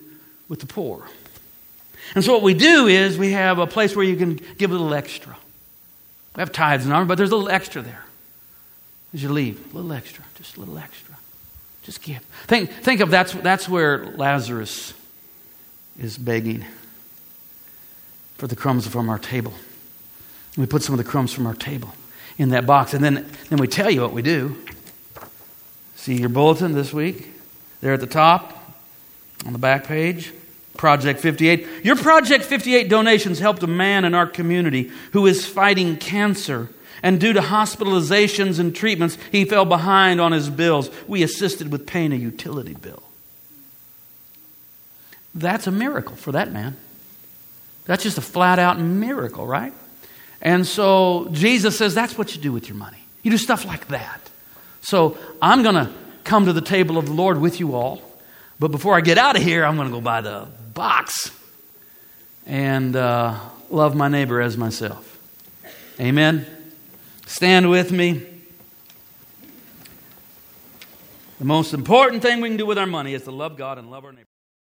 with 0.47 0.60
the 0.60 0.65
poor. 0.65 1.04
And 2.13 2.24
so 2.24 2.34
what 2.34 2.41
we 2.41 2.54
do 2.54 2.88
is 2.88 3.17
we 3.17 3.32
have 3.32 3.58
a 3.58 3.67
place 3.67 3.95
where 3.95 4.06
you 4.06 4.17
can 4.17 4.39
give 4.58 4.71
a 4.71 4.74
little 4.74 4.93
extra. 4.93 5.38
We 6.36 6.41
have 6.41 6.52
tithes 6.52 6.86
and 6.86 6.93
armor, 6.93 7.08
but 7.08 7.17
there's 7.17 7.32
a 7.32 7.36
little 7.36 7.52
extra 7.52 7.82
there. 7.82 8.06
As 9.13 9.24
you 9.24 9.30
leave, 9.30 9.74
a 9.74 9.76
little 9.76 9.93
extra, 9.93 10.24
just 10.36 10.58
a 10.58 10.60
little 10.60 10.78
extra. 10.78 11.11
Just 11.84 12.02
give. 12.02 12.20
Think, 12.48 12.72
think 12.72 13.02
of 13.02 13.10
that's, 13.10 13.34
that's 13.34 13.67
where 13.67 14.06
Lazarus 14.15 14.94
is 16.00 16.17
begging 16.17 16.65
for 18.38 18.48
the 18.48 18.56
crumbs 18.56 18.88
from 18.88 19.10
our 19.10 19.20
table. 19.20 19.54
We 20.58 20.65
put 20.65 20.84
some 20.84 20.94
of 20.94 20.98
the 20.98 21.10
crumbs 21.10 21.34
from 21.34 21.48
our 21.48 21.54
table 21.54 21.94
in 22.38 22.50
that 22.50 22.65
box, 22.65 22.94
and 22.94 23.04
then, 23.04 23.30
then 23.50 23.60
we 23.60 23.67
tell 23.67 23.89
you 23.89 24.02
what 24.02 24.13
we 24.13 24.22
do. 24.22 24.58
See 25.96 26.15
your 26.15 26.30
bulletin 26.30 26.74
this 26.74 26.91
week? 26.91 27.28
There 27.82 27.94
at 27.94 28.00
the 28.00 28.08
top, 28.08 28.76
on 29.46 29.54
the 29.54 29.60
back 29.60 29.86
page. 29.86 30.34
Project 30.78 31.20
58. 31.20 31.86
Your 31.86 31.96
Project 31.96 32.44
58 32.44 32.89
donations 32.89 33.39
helped 33.39 33.62
a 33.62 33.67
man 33.67 34.06
in 34.06 34.15
our 34.15 34.26
community 34.26 34.91
who 35.12 35.28
is 35.28 35.46
fighting 35.46 35.98
cancer. 35.98 36.70
And 37.03 37.19
due 37.19 37.33
to 37.33 37.41
hospitalizations 37.41 38.59
and 38.59 38.75
treatments, 38.75 39.17
he 39.31 39.45
fell 39.45 39.65
behind 39.65 40.21
on 40.21 40.31
his 40.31 40.49
bills. 40.49 40.89
We 41.07 41.23
assisted 41.23 41.71
with 41.71 41.87
paying 41.87 42.11
a 42.11 42.15
utility 42.15 42.75
bill. 42.75 43.01
That's 45.33 45.67
a 45.67 45.71
miracle 45.71 46.15
for 46.15 46.33
that 46.33 46.51
man. 46.51 46.77
That's 47.85 48.03
just 48.03 48.17
a 48.17 48.21
flat 48.21 48.59
out 48.59 48.79
miracle, 48.79 49.47
right? 49.47 49.73
And 50.41 50.65
so 50.67 51.27
Jesus 51.31 51.77
says 51.77 51.95
that's 51.95 52.17
what 52.17 52.35
you 52.35 52.41
do 52.41 52.51
with 52.51 52.67
your 52.67 52.77
money. 52.77 52.97
You 53.23 53.31
do 53.31 53.37
stuff 53.37 53.65
like 53.65 53.87
that. 53.87 54.29
So 54.81 55.17
I'm 55.41 55.63
going 55.63 55.75
to 55.75 55.89
come 56.23 56.45
to 56.45 56.53
the 56.53 56.61
table 56.61 56.97
of 56.97 57.05
the 57.05 57.13
Lord 57.13 57.39
with 57.39 57.59
you 57.59 57.75
all. 57.75 58.01
But 58.59 58.69
before 58.69 58.95
I 58.95 59.01
get 59.01 59.17
out 59.17 59.35
of 59.35 59.41
here, 59.41 59.63
I'm 59.63 59.75
going 59.75 59.87
to 59.87 59.93
go 59.93 60.01
by 60.01 60.21
the 60.21 60.47
box 60.73 61.31
and 62.45 62.95
uh, 62.95 63.39
love 63.69 63.95
my 63.95 64.07
neighbor 64.07 64.41
as 64.41 64.57
myself. 64.57 65.07
Amen. 65.99 66.45
Stand 67.25 67.69
with 67.69 67.91
me. 67.91 68.23
The 71.39 71.45
most 71.45 71.73
important 71.73 72.21
thing 72.21 72.41
we 72.41 72.49
can 72.49 72.57
do 72.57 72.65
with 72.65 72.77
our 72.77 72.86
money 72.86 73.13
is 73.13 73.23
to 73.23 73.31
love 73.31 73.57
God 73.57 73.77
and 73.77 73.89
love 73.89 74.05
our 74.05 74.12
neighbor. 74.12 74.31